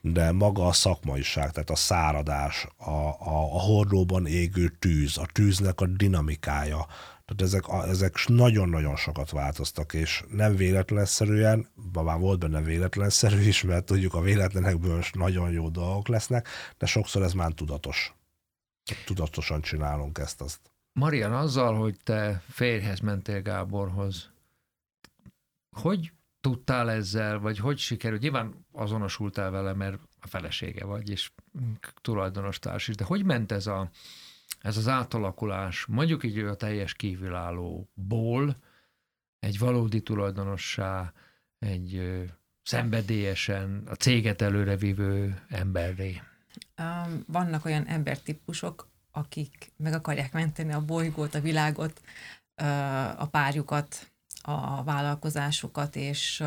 de 0.00 0.32
maga 0.32 0.66
a 0.66 0.72
szakmaiság, 0.72 1.50
tehát 1.50 1.70
a 1.70 1.76
száradás, 1.76 2.66
a, 2.76 2.90
a, 2.90 3.54
a 3.54 3.60
hordóban 3.60 4.26
égő 4.26 4.68
tűz, 4.78 5.18
a 5.18 5.26
tűznek 5.32 5.80
a 5.80 5.86
dinamikája, 5.86 6.86
tehát 7.24 7.42
ezek, 7.54 7.88
ezek 7.88 8.26
nagyon-nagyon 8.26 8.96
sokat 8.96 9.30
változtak, 9.30 9.92
és 9.92 10.24
nem 10.28 10.56
véletlenszerűen, 10.56 11.68
már 11.92 12.18
volt 12.18 12.38
benne 12.38 12.62
véletlenszerű 12.62 13.40
is, 13.40 13.62
mert 13.62 13.84
tudjuk, 13.84 14.14
a 14.14 14.20
véletlenekből 14.20 14.98
is 14.98 15.10
nagyon 15.10 15.50
jó 15.50 15.68
dolgok 15.68 16.08
lesznek, 16.08 16.48
de 16.78 16.86
sokszor 16.86 17.22
ez 17.22 17.32
már 17.32 17.52
tudatos. 17.52 18.14
Tudatosan 19.04 19.60
csinálunk 19.60 20.18
ezt 20.18 20.40
azt. 20.40 20.60
Marian, 20.92 21.32
azzal, 21.32 21.78
hogy 21.78 21.96
te 22.04 22.42
férjhez 22.48 23.00
mentél 23.00 23.42
Gáborhoz, 23.42 24.30
hogy 25.76 26.12
tudtál 26.40 26.90
ezzel, 26.90 27.38
vagy 27.38 27.58
hogy 27.58 27.78
sikerült? 27.78 28.20
Nyilván 28.20 28.66
azonosultál 28.72 29.50
vele, 29.50 29.72
mert 29.72 29.98
a 30.20 30.26
felesége 30.26 30.84
vagy, 30.84 31.10
és 31.10 31.30
tulajdonos 32.00 32.58
társ 32.58 32.88
is, 32.88 32.94
de 32.94 33.04
hogy 33.04 33.24
ment 33.24 33.52
ez, 33.52 33.66
a, 33.66 33.90
ez 34.60 34.76
az 34.76 34.88
átalakulás, 34.88 35.86
mondjuk 35.86 36.24
így 36.24 36.38
a 36.38 36.56
teljes 36.56 36.94
kívülállóból 36.94 38.56
egy 39.38 39.58
valódi 39.58 40.02
tulajdonossá, 40.02 41.12
egy 41.58 42.22
szenvedélyesen 42.62 43.82
a 43.86 43.94
céget 43.94 44.42
előrevívő 44.42 45.42
emberré? 45.48 46.22
Vannak 47.26 47.64
olyan 47.64 47.86
embertípusok, 47.86 48.88
akik 49.10 49.72
meg 49.76 49.92
akarják 49.92 50.32
menteni 50.32 50.72
a 50.72 50.84
bolygót, 50.84 51.34
a 51.34 51.40
világot, 51.40 52.02
a 53.16 53.26
párjukat, 53.26 54.09
a 54.42 54.82
vállalkozásukat, 54.82 55.96
és 55.96 56.44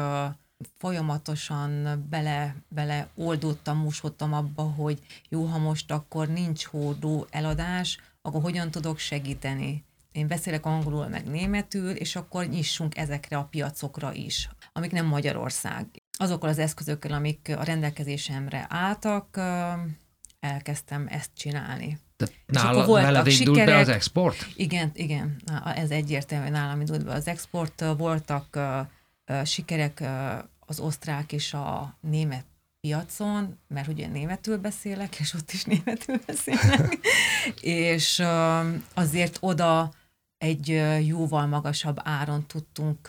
folyamatosan 0.78 2.04
bele, 2.10 2.56
bele 2.68 3.08
oldottam, 3.16 3.78
musodtam 3.78 4.34
abba, 4.34 4.64
hogy 4.64 5.00
jó, 5.30 5.46
ha 5.46 5.58
most 5.58 5.92
akkor 5.92 6.28
nincs 6.28 6.66
hódó 6.66 7.28
eladás, 7.30 8.00
akkor 8.22 8.42
hogyan 8.42 8.72
tudok 8.72 8.98
segíteni. 8.98 9.84
Én 10.12 10.28
beszélek 10.28 10.66
angolul, 10.66 11.08
meg 11.08 11.26
németül, 11.26 11.90
és 11.90 12.16
akkor 12.16 12.46
nyissunk 12.46 12.98
ezekre 12.98 13.38
a 13.38 13.44
piacokra 13.44 14.14
is, 14.14 14.50
amik 14.74 14.92
nem 14.92 15.06
Magyarország. 15.06 15.88
Azokkal 16.18 16.50
az 16.50 16.60
eszközökkel, 16.60 17.12
amik 17.12 17.54
a 17.58 17.64
rendelkezésemre 17.64 18.66
álltak, 18.70 19.40
elkezdtem 20.40 21.08
ezt 21.10 21.30
csinálni. 21.34 22.00
Tehát 22.46 22.76
nála, 22.76 23.02
veled 23.02 23.28
indult 23.28 23.58
sikerek, 23.58 23.66
be 23.66 23.78
az 23.78 23.90
export? 23.90 24.48
Igen, 24.56 24.92
igen, 24.94 25.42
ez 25.76 25.90
egyértelmű, 25.90 26.50
nálam 26.50 26.80
indult 26.80 27.06
be 27.06 27.14
az 27.14 27.28
export. 27.28 27.84
Voltak 27.98 28.60
uh, 29.28 29.44
sikerek 29.44 29.98
uh, 30.02 30.08
az 30.60 30.80
osztrák 30.80 31.32
és 31.32 31.54
a 31.54 31.98
német 32.02 32.46
piacon, 32.82 33.60
mert 33.68 33.88
ugye 33.88 34.08
németül 34.08 34.58
beszélek, 34.58 35.20
és 35.20 35.34
ott 35.34 35.52
is 35.52 35.64
németül 35.64 36.20
beszélnek, 36.26 36.98
és 37.62 38.20
uh, 38.20 38.74
azért 38.94 39.38
oda 39.40 39.92
egy 40.38 40.82
jóval 41.08 41.46
magasabb 41.46 42.00
áron 42.04 42.48
tudtunk 42.48 43.08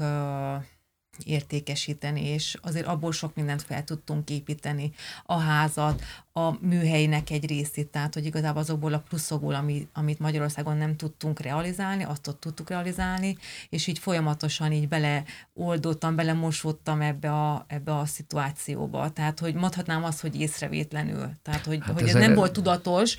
értékesíteni, 1.24 2.24
és 2.24 2.56
azért 2.62 2.86
abból 2.86 3.12
sok 3.12 3.34
mindent 3.34 3.62
fel 3.62 3.84
tudtunk 3.84 4.30
építeni. 4.30 4.92
A 5.24 5.38
házat, 5.38 6.02
a 6.36 6.56
műhelynek 6.60 7.30
egy 7.30 7.46
részét, 7.46 7.88
tehát 7.88 8.14
hogy 8.14 8.26
igazából 8.26 8.60
azokból 8.60 8.92
a 8.92 8.98
pluszokból, 9.08 9.54
ami, 9.54 9.88
amit 9.92 10.18
Magyarországon 10.18 10.76
nem 10.76 10.96
tudtunk 10.96 11.40
realizálni, 11.40 12.04
azt 12.04 12.28
ott 12.28 12.40
tudtuk 12.40 12.70
realizálni, 12.70 13.36
és 13.68 13.86
így 13.86 13.98
folyamatosan 13.98 14.72
így 14.72 14.88
beleoldottam, 14.88 16.16
belemosódtam 16.16 17.00
ebbe 17.00 17.32
a, 17.32 17.64
ebbe 17.68 17.96
a 17.96 18.06
szituációba. 18.06 19.12
Tehát, 19.12 19.38
hogy 19.38 19.54
mondhatnám 19.54 20.04
azt, 20.04 20.20
hogy 20.20 20.40
észrevétlenül. 20.40 21.30
Tehát, 21.42 21.64
hogy, 21.64 21.78
hát 21.82 21.92
hogy 21.92 22.08
ez, 22.08 22.14
ez 22.14 22.20
nem 22.26 22.34
volt 22.34 22.52
tudatos, 22.52 23.16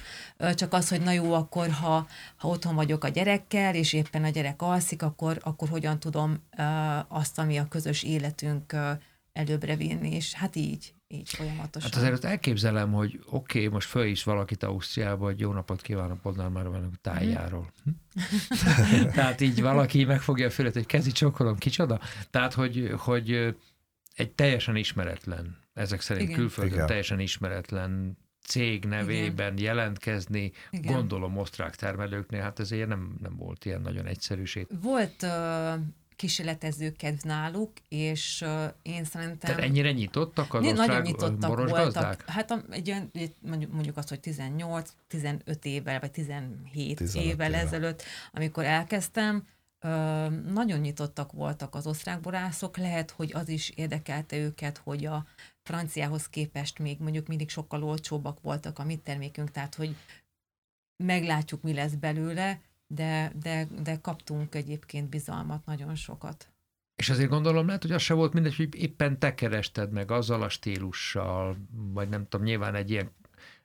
csak 0.56 0.73
az, 0.73 0.89
hogy 0.89 1.01
na 1.01 1.12
jó, 1.12 1.34
akkor 1.34 1.69
ha, 1.69 2.08
ha 2.36 2.47
otthon 2.47 2.75
vagyok 2.75 3.04
a 3.04 3.10
gyerekkel, 3.10 3.75
és 3.75 3.93
éppen 3.93 4.23
a 4.23 4.30
gyerek 4.30 4.62
alszik, 4.62 5.01
akkor, 5.01 5.39
akkor 5.41 5.69
hogyan 5.69 5.99
tudom 5.99 6.43
azt, 7.08 7.39
ami 7.39 7.58
a 7.58 7.67
közös 7.67 8.04
életünk 8.04 8.75
előbbre 9.34 9.75
vinni, 9.75 10.15
és 10.15 10.34
hát 10.34 10.56
így, 10.56 10.94
így 11.08 11.30
folyamatosan. 11.30 11.91
Hát 11.91 12.02
azért 12.02 12.24
elképzelem, 12.24 12.91
hogy 12.91 13.20
oké, 13.26 13.58
okay, 13.60 13.72
most 13.72 13.88
föl 13.88 14.06
is 14.06 14.24
valakit 14.24 14.63
Ausztriába, 14.63 15.26
hogy 15.26 15.39
jó 15.39 15.52
napot 15.52 15.82
kívánok, 15.82 16.22
Podnál 16.22 16.50
már 16.50 16.68
van 16.68 16.84
a 16.84 16.98
tájáról. 17.02 17.72
Hm? 17.84 17.89
Tehát 19.15 19.41
így 19.41 19.62
valaki 19.62 20.04
megfogja 20.04 20.48
a 20.48 20.50
fület, 20.50 20.74
hogy 20.74 20.86
kezi 20.86 21.12
csokolom, 21.12 21.58
kicsoda? 21.58 22.00
Tehát, 22.30 22.54
hogy, 22.54 22.94
hogy 22.98 23.56
egy 24.15 24.32
teljesen 24.32 24.76
ismeretlen, 24.76 25.58
ezek 25.74 26.02
szerint 26.02 26.28
Igen. 26.28 26.39
külföldön 26.39 26.74
Igen. 26.74 26.88
teljesen 26.88 27.20
ismeretlen 27.20 28.18
cég 28.48 28.86
nevében 28.86 29.54
Igen. 29.54 29.65
jelentkezni, 29.65 30.52
Igen. 30.70 30.94
gondolom 30.94 31.38
osztrák 31.38 31.76
termelőknél, 31.76 32.41
hát 32.41 32.60
ezért 32.60 32.88
nem, 32.88 33.15
nem 33.22 33.36
volt 33.36 33.65
ilyen 33.65 33.82
nagyon 33.82 34.06
egyszerűség. 34.06 34.68
Volt 34.82 35.24
uh, 35.24 35.74
kísérletező 36.15 36.91
kedv 36.91 37.25
náluk, 37.25 37.71
és 37.89 38.41
uh, 38.41 38.73
én 38.82 39.04
szerintem... 39.04 39.38
Tehát 39.38 39.62
ennyire 39.62 39.91
nyitottak 39.91 40.54
az 40.54 40.71
Nagyon 40.71 41.01
nyitottak 41.01 41.69
voltak. 41.69 42.23
Hát 42.28 42.51
a, 42.51 42.63
egy 42.69 42.89
olyan, 42.89 43.12
mondjuk, 43.41 43.71
mondjuk 43.71 43.97
azt, 43.97 44.10
hogy 44.10 44.19
18, 44.19 44.93
15 45.08 45.65
évvel, 45.65 45.99
vagy 45.99 46.12
17 46.12 46.99
évvel 46.99 47.49
éve. 47.49 47.58
ezelőtt, 47.58 48.04
amikor 48.32 48.63
elkezdtem, 48.63 49.47
uh, 49.82 49.89
nagyon 50.54 50.80
nyitottak 50.80 51.32
voltak 51.32 51.75
az 51.75 51.88
osztrák 51.88 52.19
borászok, 52.19 52.78
lehet, 52.78 53.12
hogy 53.12 53.32
az 53.34 53.49
is 53.49 53.69
érdekelte 53.69 54.38
őket, 54.38 54.78
hogy 54.78 55.06
a 55.06 55.25
franciához 55.63 56.30
képest 56.30 56.80
még 56.80 56.99
mondjuk 56.99 57.28
mindig 57.28 57.49
sokkal 57.49 57.84
olcsóbbak 57.84 58.41
voltak 58.41 58.80
a 58.80 58.84
mi 58.84 58.95
termékünk, 58.95 59.51
tehát 59.51 59.75
hogy 59.75 59.95
meglátjuk, 61.04 61.62
mi 61.62 61.73
lesz 61.73 61.93
belőle, 61.93 62.60
de, 62.88 63.32
de, 63.41 63.67
de 63.84 64.00
kaptunk 64.02 64.56
egyébként 64.56 65.10
bizalmat 65.10 65.65
nagyon 65.65 65.95
sokat. 65.95 66.50
És 66.95 67.10
azért 67.10 67.30
gondolom 67.30 67.65
lehet, 67.65 67.82
hogy 67.82 67.91
az 67.91 68.02
se 68.02 68.13
volt 68.13 68.34
mindegy, 68.34 68.56
hogy 68.56 68.76
éppen 68.76 69.19
te 69.19 69.36
kerested 69.36 69.91
meg 69.91 70.12
azzal 70.12 70.41
a 70.41 70.50
stílussal, 70.50 71.58
vagy 71.71 72.10
nem 72.10 72.27
tudom, 72.27 72.46
nyilván 72.46 72.75
egy 72.75 72.90
ilyen 72.90 73.12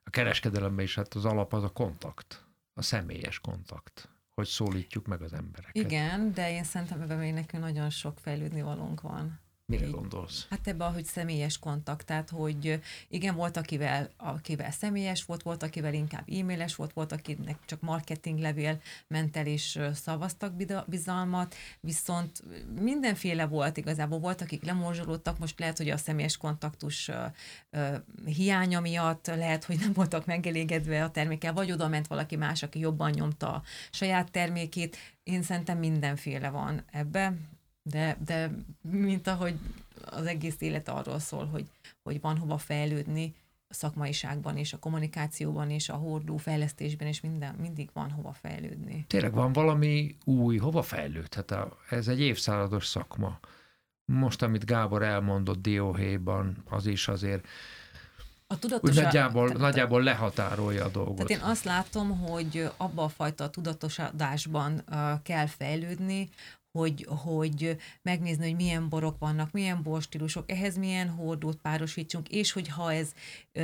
a 0.04 0.10
kereskedelemben 0.10 0.84
is 0.84 0.94
hát 0.94 1.14
az 1.14 1.24
alap 1.24 1.52
az 1.52 1.62
a 1.62 1.68
kontakt, 1.68 2.46
a 2.74 2.82
személyes 2.82 3.38
kontakt, 3.38 4.08
hogy 4.34 4.46
szólítjuk 4.46 5.06
meg 5.06 5.22
az 5.22 5.32
embereket. 5.32 5.84
Igen, 5.84 6.32
de 6.32 6.50
én 6.50 6.64
szerintem 6.64 7.00
ebben 7.00 7.18
még 7.18 7.32
nekünk 7.32 7.62
nagyon 7.62 7.90
sok 7.90 8.18
fejlődni 8.18 8.62
valónk 8.62 9.00
van. 9.00 9.40
Mire 9.70 9.86
gondolsz? 9.86 10.46
Hát 10.50 10.68
ebben, 10.68 10.92
hogy 10.92 11.04
személyes 11.04 11.58
kontakt, 11.58 12.06
tehát 12.06 12.30
hogy 12.30 12.80
igen, 13.08 13.34
volt 13.34 13.56
akivel, 13.56 14.10
akivel 14.16 14.70
személyes 14.70 15.24
volt, 15.24 15.42
volt 15.42 15.62
akivel 15.62 15.94
inkább 15.94 16.28
e-mailes 16.28 16.74
volt, 16.74 16.92
volt 16.92 17.12
akinek 17.12 17.58
csak 17.64 17.80
marketing 17.80 18.38
levél 18.38 18.80
ment 19.06 19.36
el 19.36 19.46
és 19.46 19.78
szavaztak 19.94 20.54
bizalmat, 20.86 21.54
viszont 21.80 22.42
mindenféle 22.80 23.46
volt 23.46 23.76
igazából, 23.76 24.18
volt 24.18 24.40
akik 24.40 24.64
lemorzsolódtak, 24.64 25.38
most 25.38 25.58
lehet, 25.58 25.76
hogy 25.76 25.88
a 25.88 25.96
személyes 25.96 26.36
kontaktus 26.36 27.10
hiánya 28.24 28.80
miatt, 28.80 29.26
lehet, 29.26 29.64
hogy 29.64 29.78
nem 29.78 29.92
voltak 29.92 30.26
megelégedve 30.26 31.04
a 31.04 31.10
termékkel, 31.10 31.52
vagy 31.52 31.72
oda 31.72 31.88
ment 31.88 32.06
valaki 32.06 32.36
más, 32.36 32.62
aki 32.62 32.78
jobban 32.78 33.10
nyomta 33.10 33.52
a 33.52 33.62
saját 33.90 34.30
termékét. 34.30 34.96
Én 35.22 35.42
szerintem 35.42 35.78
mindenféle 35.78 36.48
van 36.48 36.84
ebbe, 36.90 37.34
de, 37.90 38.16
de 38.24 38.50
mint 38.80 39.26
ahogy 39.26 39.54
az 40.04 40.26
egész 40.26 40.56
élet 40.58 40.88
arról 40.88 41.18
szól, 41.18 41.46
hogy, 41.46 41.66
hogy 42.02 42.20
van 42.20 42.38
hova 42.38 42.58
fejlődni, 42.58 43.34
a 43.68 43.74
szakmaiságban 43.74 44.56
és 44.56 44.72
a 44.72 44.78
kommunikációban 44.78 45.70
és 45.70 45.88
a 45.88 45.94
hordó 45.94 46.36
fejlesztésben, 46.36 47.08
és 47.08 47.20
minden, 47.20 47.54
mindig 47.54 47.90
van 47.92 48.10
hova 48.10 48.32
fejlődni. 48.32 49.04
Tényleg 49.08 49.32
van 49.32 49.52
valami 49.52 50.16
új, 50.24 50.56
hova 50.56 50.82
fejlődhet? 50.82 51.54
Ez 51.90 52.08
egy 52.08 52.20
évszázados 52.20 52.86
szakma. 52.86 53.38
Most, 54.04 54.42
amit 54.42 54.64
Gábor 54.64 55.02
elmondott 55.02 55.62
Dióhéjban, 55.62 56.62
az 56.68 56.86
is 56.86 57.08
azért 57.08 57.46
a 58.46 58.58
tudatos... 58.58 58.90
Úgy 58.90 59.02
nagyjából, 59.02 59.46
tehát, 59.46 59.60
nagyjából 59.60 60.02
lehatárolja 60.02 60.84
a 60.84 60.88
dolgot. 60.88 61.26
Tehát 61.26 61.42
én 61.42 61.50
azt 61.50 61.64
látom, 61.64 62.18
hogy 62.18 62.70
abba 62.76 63.04
a 63.04 63.08
fajta 63.08 63.50
tudatosodásban 63.50 64.82
uh, 64.90 65.22
kell 65.22 65.46
fejlődni, 65.46 66.28
hogy, 66.72 67.06
hogy 67.08 67.76
megnézni, 68.02 68.44
hogy 68.44 68.56
milyen 68.56 68.88
borok 68.88 69.18
vannak, 69.18 69.52
milyen 69.52 69.82
borstílusok, 69.82 70.50
ehhez 70.50 70.76
milyen 70.76 71.08
hordót 71.08 71.56
párosítsunk, 71.56 72.28
és 72.28 72.52
hogy 72.52 72.68
ha 72.68 72.92
ez 72.92 73.12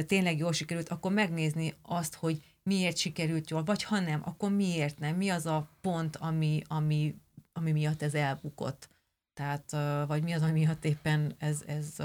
tényleg 0.07 0.39
jól 0.39 0.53
sikerült, 0.53 0.89
akkor 0.89 1.13
megnézni 1.13 1.75
azt, 1.83 2.15
hogy 2.15 2.43
miért 2.63 2.97
sikerült 2.97 3.51
jól, 3.51 3.65
vagy 3.65 3.83
ha 3.83 4.01
nem, 4.01 4.21
akkor 4.25 4.51
miért 4.51 4.99
nem, 4.99 5.17
mi 5.17 5.29
az 5.29 5.47
a 5.47 5.69
pont, 5.81 6.17
ami, 6.17 6.63
ami, 6.67 7.15
ami 7.53 7.73
miatt 7.73 8.03
ez 8.03 8.15
elbukott. 8.15 8.89
Tehát, 9.35 9.71
vagy 10.07 10.23
mi 10.23 10.33
az, 10.33 10.43
ami 10.43 10.53
miatt 10.53 10.85
éppen 10.85 11.35
ez, 11.39 11.63
ez 11.67 11.97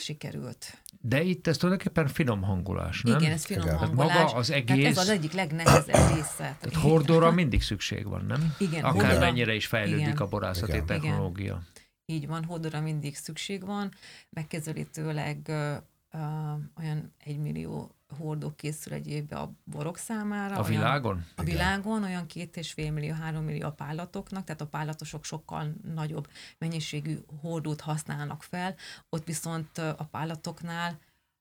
sikerült. 0.00 0.82
De 1.00 1.22
itt 1.22 1.46
ez 1.46 1.56
tulajdonképpen 1.56 2.08
finom 2.08 2.42
hangolás, 2.42 3.02
nem? 3.02 3.18
Igen, 3.18 3.32
ez 3.32 3.44
finom 3.44 3.66
Igen. 3.66 3.76
hangolás. 3.76 4.16
Maga 4.16 4.34
az 4.34 4.50
egész... 4.50 4.76
Tehát 4.76 4.90
ez 4.90 4.98
az 4.98 5.08
egyik 5.08 5.32
legnehezebb 5.32 6.14
része. 6.14 6.56
Tehát 6.60 6.74
hordóra 6.74 7.30
mindig 7.30 7.62
szükség 7.62 8.06
van, 8.06 8.24
nem? 8.24 8.54
Igen. 8.58 8.84
Akár 8.84 9.18
mennyire 9.18 9.54
is 9.54 9.66
fejlődik 9.66 10.06
Igen. 10.06 10.16
a 10.16 10.26
borászati 10.26 10.72
Igen. 10.72 10.86
technológia. 10.86 11.44
Igen. 11.44 11.66
Így 12.04 12.26
van, 12.26 12.44
hordóra 12.44 12.80
mindig 12.80 13.16
szükség 13.16 13.64
van. 13.64 13.90
Megkezelítőleg 14.30 15.38
uh, 15.48 16.58
olyan 16.78 17.14
egy 17.24 17.38
millió 17.38 17.94
hordó 18.18 18.52
készül 18.56 18.92
egy 18.92 19.06
évbe 19.06 19.36
a 19.36 19.52
borok 19.64 19.98
számára. 19.98 20.56
A 20.56 20.62
világon? 20.62 21.12
Olyan, 21.12 21.26
a 21.34 21.42
világon 21.42 22.02
olyan 22.02 22.26
két 22.26 22.56
és 22.56 22.72
fél 22.72 22.92
millió, 22.92 23.14
három 23.14 23.44
millió 23.44 23.66
a 23.66 23.72
pállatoknak, 23.72 24.44
tehát 24.44 24.60
a 24.60 24.66
pállatosok 24.66 25.24
sokkal 25.24 25.72
nagyobb 25.94 26.28
mennyiségű 26.58 27.18
hordót 27.40 27.80
használnak 27.80 28.42
fel, 28.42 28.74
ott 29.08 29.24
viszont 29.24 29.78
a 29.78 30.08
pállatoknál 30.10 30.98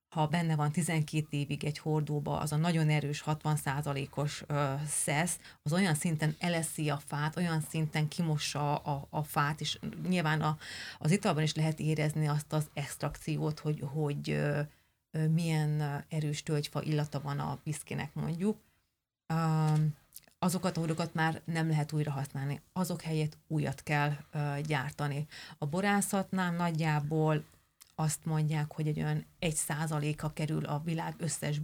ha 0.09 0.27
benne 0.27 0.55
van 0.55 0.71
12 0.71 1.27
évig 1.29 1.63
egy 1.63 1.77
hordóba, 1.77 2.39
az 2.39 2.51
a 2.51 2.55
nagyon 2.55 2.89
erős 2.89 3.23
60%-os 3.25 4.43
szesz, 4.87 5.39
az 5.61 5.73
olyan 5.73 5.95
szinten 5.95 6.35
eleszi 6.39 6.89
a 6.89 7.01
fát, 7.07 7.37
olyan 7.37 7.61
szinten 7.61 8.07
kimossa 8.07 8.75
a, 8.75 9.07
a 9.09 9.23
fát, 9.23 9.61
és 9.61 9.79
nyilván 10.07 10.41
a, 10.41 10.57
az 10.97 11.11
italban 11.11 11.43
is 11.43 11.55
lehet 11.55 11.79
érezni 11.79 12.27
azt 12.27 12.53
az 12.53 12.69
extrakciót, 12.73 13.59
hogy, 13.59 13.83
hogy 13.93 14.39
milyen 15.11 16.03
erős 16.09 16.43
tölgyfa 16.43 16.81
illata 16.81 17.21
van 17.21 17.39
a 17.39 17.59
viszkinek 17.63 18.13
mondjuk. 18.13 18.57
azokat 20.39 20.77
a 20.77 20.79
hordókat 20.79 21.13
már 21.13 21.41
nem 21.45 21.69
lehet 21.69 21.91
újra 21.91 22.11
használni. 22.11 22.61
Azok 22.73 23.01
helyett 23.01 23.37
újat 23.47 23.83
kell 23.83 24.15
gyártani. 24.61 25.27
A 25.57 25.65
borászatnál 25.65 26.51
nagyjából 26.51 27.43
azt 27.95 28.25
mondják, 28.25 28.71
hogy 28.73 28.87
egy 28.87 28.99
olyan 28.99 29.25
egy 29.39 29.55
százaléka 29.55 30.33
kerül 30.33 30.65
a 30.65 30.81
világ 30.83 31.15
összes 31.17 31.61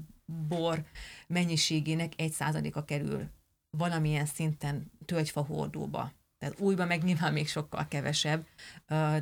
bor 0.47 0.85
mennyiségének 1.27 2.13
egy 2.17 2.31
százaléka 2.31 2.85
kerül 2.85 3.29
valamilyen 3.69 4.25
szinten 4.25 4.91
tölgyfa 5.05 5.41
hordóba. 5.41 6.11
Tehát 6.37 6.59
újban 6.59 6.87
meg 6.87 7.03
nyilván 7.03 7.33
még 7.33 7.47
sokkal 7.47 7.87
kevesebb, 7.87 8.45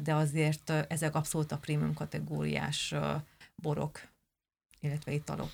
de 0.04 0.14
azért 0.14 0.70
ezek 0.70 1.16
abszolút 1.16 1.52
a 1.52 1.58
prémium 1.58 1.94
kategóriás 1.94 2.96
borok, 3.56 4.12
illetve 4.84 5.12
italok. 5.12 5.52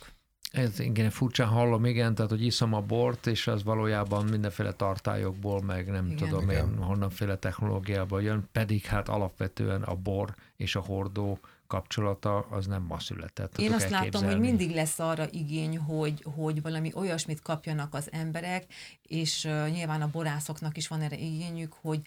Ez 0.51 0.79
igen, 0.79 1.09
furcsán 1.09 1.47
hallom, 1.47 1.85
igen, 1.85 2.15
tehát 2.15 2.31
hogy 2.31 2.45
iszom 2.45 2.73
a 2.73 2.81
bort, 2.81 3.27
és 3.27 3.47
az 3.47 3.63
valójában 3.63 4.25
mindenféle 4.25 4.73
tartályokból, 4.73 5.61
meg 5.61 5.87
nem 5.87 6.05
igen. 6.05 6.17
tudom 6.17 6.49
igen. 6.49 6.69
én, 6.69 6.77
honnanféle 6.77 7.37
technológiából 7.37 8.21
jön, 8.21 8.47
pedig 8.51 8.83
hát 8.83 9.09
alapvetően 9.09 9.81
a 9.81 9.95
bor 9.95 10.35
és 10.55 10.75
a 10.75 10.79
hordó 10.79 11.39
kapcsolata 11.67 12.37
az 12.37 12.65
nem 12.65 12.81
ma 12.81 12.99
született. 12.99 13.57
Én 13.57 13.73
azt 13.73 13.89
látom, 13.89 14.23
hogy 14.23 14.39
mindig 14.39 14.73
lesz 14.73 14.99
arra 14.99 15.29
igény, 15.31 15.77
hogy, 15.77 16.23
hogy 16.35 16.61
valami 16.61 16.91
olyasmit 16.93 17.41
kapjanak 17.41 17.93
az 17.93 18.11
emberek, 18.11 18.65
és 19.01 19.45
uh, 19.45 19.69
nyilván 19.69 20.01
a 20.01 20.09
borászoknak 20.09 20.77
is 20.77 20.87
van 20.87 21.01
erre 21.01 21.17
igényük, 21.17 21.73
hogy 21.81 22.01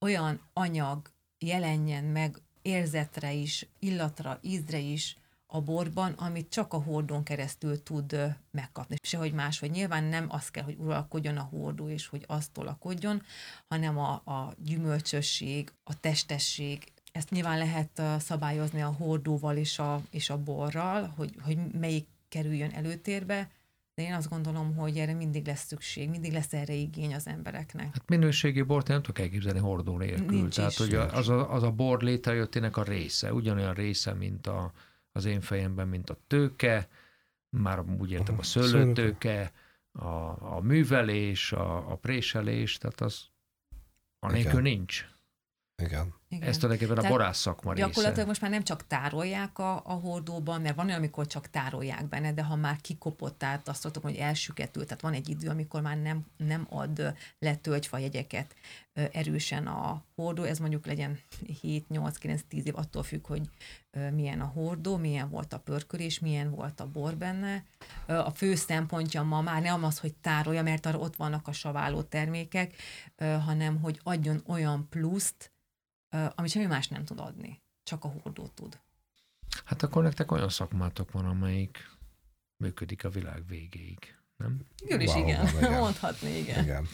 olyan 0.00 0.40
anyag 0.52 1.10
jelenjen 1.38 2.04
meg 2.04 2.36
érzetre 2.62 3.32
is, 3.32 3.66
illatra, 3.78 4.38
ízre 4.42 4.78
is, 4.78 5.18
a 5.46 5.60
borban, 5.60 6.12
amit 6.12 6.50
csak 6.50 6.72
a 6.72 6.82
hordón 6.82 7.22
keresztül 7.22 7.82
tud 7.82 8.36
megkapni. 8.50 8.96
Sehogy 9.02 9.32
más, 9.32 9.58
hogy 9.58 9.70
nyilván 9.70 10.04
nem 10.04 10.26
az 10.28 10.48
kell, 10.48 10.64
hogy 10.64 10.76
uralkodjon 10.78 11.36
a 11.36 11.48
hordó, 11.50 11.88
és 11.88 12.06
hogy 12.06 12.24
azt 12.26 12.52
tolakodjon, 12.52 13.22
hanem 13.68 13.98
a, 13.98 14.12
a 14.12 14.54
gyümölcsösség, 14.64 15.72
a 15.84 16.00
testesség, 16.00 16.92
ezt 17.12 17.30
nyilván 17.30 17.58
lehet 17.58 18.02
szabályozni 18.20 18.82
a 18.82 18.92
hordóval 18.98 19.56
és 19.56 19.78
a, 19.78 20.02
és 20.10 20.30
a 20.30 20.42
borral, 20.42 21.12
hogy, 21.16 21.34
hogy 21.42 21.58
melyik 21.72 22.06
kerüljön 22.28 22.70
előtérbe, 22.70 23.50
de 23.94 24.02
én 24.02 24.14
azt 24.14 24.28
gondolom, 24.28 24.74
hogy 24.74 24.98
erre 24.98 25.12
mindig 25.12 25.46
lesz 25.46 25.66
szükség, 25.66 26.08
mindig 26.08 26.32
lesz 26.32 26.52
erre 26.52 26.72
igény 26.72 27.14
az 27.14 27.26
embereknek. 27.26 27.84
Hát 27.84 28.08
minőségi 28.08 28.62
bort 28.62 28.88
nem 28.88 29.02
tudok 29.02 29.18
elképzelni 29.18 29.58
hordó 29.58 29.96
nélkül. 29.96 30.26
Nincs 30.26 30.54
Tehát, 30.54 30.70
is. 30.70 30.76
hogy 30.76 30.94
az 30.94 31.28
a, 31.28 31.52
az 31.52 31.62
a 31.62 31.70
bor 31.70 32.02
létrejöttének 32.02 32.76
a 32.76 32.82
része, 32.82 33.32
ugyanolyan 33.32 33.74
része, 33.74 34.14
mint 34.14 34.46
a, 34.46 34.72
az 35.16 35.24
én 35.24 35.40
fejemben, 35.40 35.88
mint 35.88 36.10
a 36.10 36.18
tőke, 36.26 36.88
már 37.48 37.80
úgy 37.80 38.10
értem 38.10 38.38
a 38.38 38.42
szőlőtőke, 38.42 39.52
a, 39.92 40.06
a 40.56 40.60
művelés, 40.60 41.52
a, 41.52 41.90
a 41.90 41.96
préselés, 41.96 42.78
tehát 42.78 43.00
az 43.00 43.28
anélkül 44.18 44.60
nincs. 44.60 45.04
Igen. 45.82 46.14
Igen. 46.28 46.48
Ez 46.48 46.58
tulajdonképpen 46.58 47.04
a 47.04 47.08
borász 47.08 47.38
szakma 47.38 47.72
része. 47.72 47.86
Gyakorlatilag 47.86 48.28
most 48.28 48.40
már 48.40 48.50
nem 48.50 48.62
csak 48.62 48.86
tárolják 48.86 49.58
a, 49.58 49.82
a 49.84 49.92
hordóban, 49.92 50.60
mert 50.60 50.76
van 50.76 50.86
olyan, 50.86 50.98
amikor 50.98 51.26
csak 51.26 51.50
tárolják 51.50 52.08
benne, 52.08 52.32
de 52.32 52.42
ha 52.42 52.56
már 52.56 52.76
kikopott, 52.80 53.38
tehát 53.38 53.68
azt 53.68 53.84
mondom, 53.84 54.02
hogy 54.02 54.16
elsüketül, 54.16 54.84
tehát 54.84 55.02
van 55.02 55.12
egy 55.12 55.28
idő, 55.28 55.48
amikor 55.48 55.80
már 55.80 55.98
nem, 55.98 56.26
nem 56.36 56.66
ad 56.70 57.14
le 57.38 57.56
tölgyfajegyeket 57.56 58.54
erősen 59.12 59.66
a 59.66 60.02
hordó, 60.14 60.42
ez 60.42 60.58
mondjuk 60.58 60.86
legyen 60.86 61.18
7, 61.60 61.88
8, 61.88 62.16
9, 62.16 62.42
10 62.48 62.66
év, 62.66 62.76
attól 62.76 63.02
függ, 63.02 63.26
hogy 63.26 63.42
milyen 64.12 64.40
a 64.40 64.46
hordó, 64.46 64.96
milyen 64.96 65.30
volt 65.30 65.52
a 65.52 65.58
pörkölés, 65.58 66.18
milyen 66.18 66.50
volt 66.50 66.80
a 66.80 66.86
bor 66.86 67.16
benne. 67.16 67.64
A 68.06 68.30
fő 68.30 68.54
szempontja 68.54 69.22
ma 69.22 69.40
már 69.40 69.62
nem 69.62 69.84
az, 69.84 69.98
hogy 69.98 70.14
tárolja, 70.14 70.62
mert 70.62 70.86
arra 70.86 70.98
ott 70.98 71.16
vannak 71.16 71.48
a 71.48 71.52
saváló 71.52 72.02
termékek, 72.02 72.74
hanem 73.44 73.80
hogy 73.80 74.00
adjon 74.02 74.42
olyan 74.46 74.86
pluszt, 74.90 75.50
amit 76.34 76.50
semmi 76.50 76.66
más 76.66 76.88
nem 76.88 77.04
tud 77.04 77.20
adni, 77.20 77.62
csak 77.82 78.04
a 78.04 78.08
hordó 78.08 78.46
tud. 78.54 78.78
Hát 79.64 79.82
akkor 79.82 80.02
nektek 80.02 80.32
olyan 80.32 80.48
szakmátok 80.48 81.12
van, 81.12 81.24
amelyik 81.24 81.90
működik 82.56 83.04
a 83.04 83.08
világ 83.08 83.46
végéig, 83.46 84.16
nem? 84.36 84.60
Igen, 84.78 85.00
is 85.00 85.14
igen. 85.14 85.46
igen. 85.46 85.72
Mondhatni, 85.80 86.30
igen. 86.30 86.62
igen. 86.62 86.86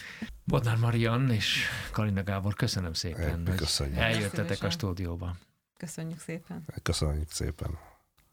Bodnár 0.45 0.77
Marian 0.77 1.31
és 1.31 1.67
Kalina 1.93 2.23
Gábor, 2.23 2.55
köszönöm 2.55 2.93
szépen, 2.93 3.47
hogy 3.47 3.57
köszönjük. 3.57 3.97
eljöttetek 3.97 4.63
a 4.63 4.71
stúdióba. 4.71 5.37
Köszönjük 5.77 6.21
szépen. 6.21 6.65
Köszönjük 6.83 7.31
szépen. 7.31 7.79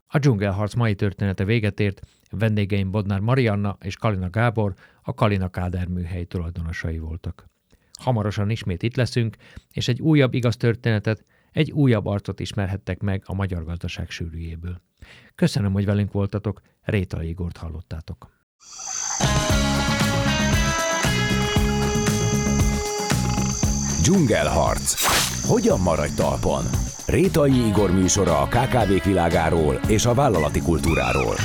A 0.08 0.20
dzsungelharc 0.20 0.74
mai 0.74 0.96
története 0.96 1.44
véget 1.44 1.80
ért, 1.80 2.02
vendégeim 2.30 2.92
Bodnár 2.92 3.20
Marianna 3.20 3.78
és 3.82 3.96
Kalina 3.96 4.30
Gábor 4.30 4.74
a 5.02 5.14
Kalina 5.14 5.50
Káder 5.50 5.88
műhely 5.88 6.24
tulajdonosai 6.24 6.98
voltak. 6.98 7.50
Hamarosan 8.00 8.50
ismét 8.50 8.84
itt 8.84 8.96
leszünk, 8.96 9.36
és 9.72 9.88
egy 9.88 10.02
újabb 10.02 10.34
igaz 10.34 10.58
történetet, 10.58 11.26
egy 11.52 11.72
újabb 11.72 12.06
arcot 12.06 12.40
ismerhettek 12.40 13.02
meg 13.02 13.24
a 13.26 13.34
magyar 13.34 13.64
gazdaság 13.64 14.10
sűrűjéből. 14.10 14.82
Köszönöm, 15.36 15.74
hogy 15.74 15.86
velünk 15.86 16.12
voltatok, 16.12 16.62
Réta 16.82 17.24
Igort 17.24 17.58
hallottátok. 17.58 18.32
Dzsungelharc 24.02 25.48
Hogyan 25.48 25.80
maradj 25.80 26.14
talpon? 26.16 26.64
Rétai 27.08 27.68
Igor 27.68 27.92
műsora 27.92 28.42
a 28.42 28.48
KKV-k 28.48 29.04
világáról 29.04 29.80
és 29.88 30.06
a 30.06 30.14
vállalati 30.14 30.62
kultúráról. 30.62 31.36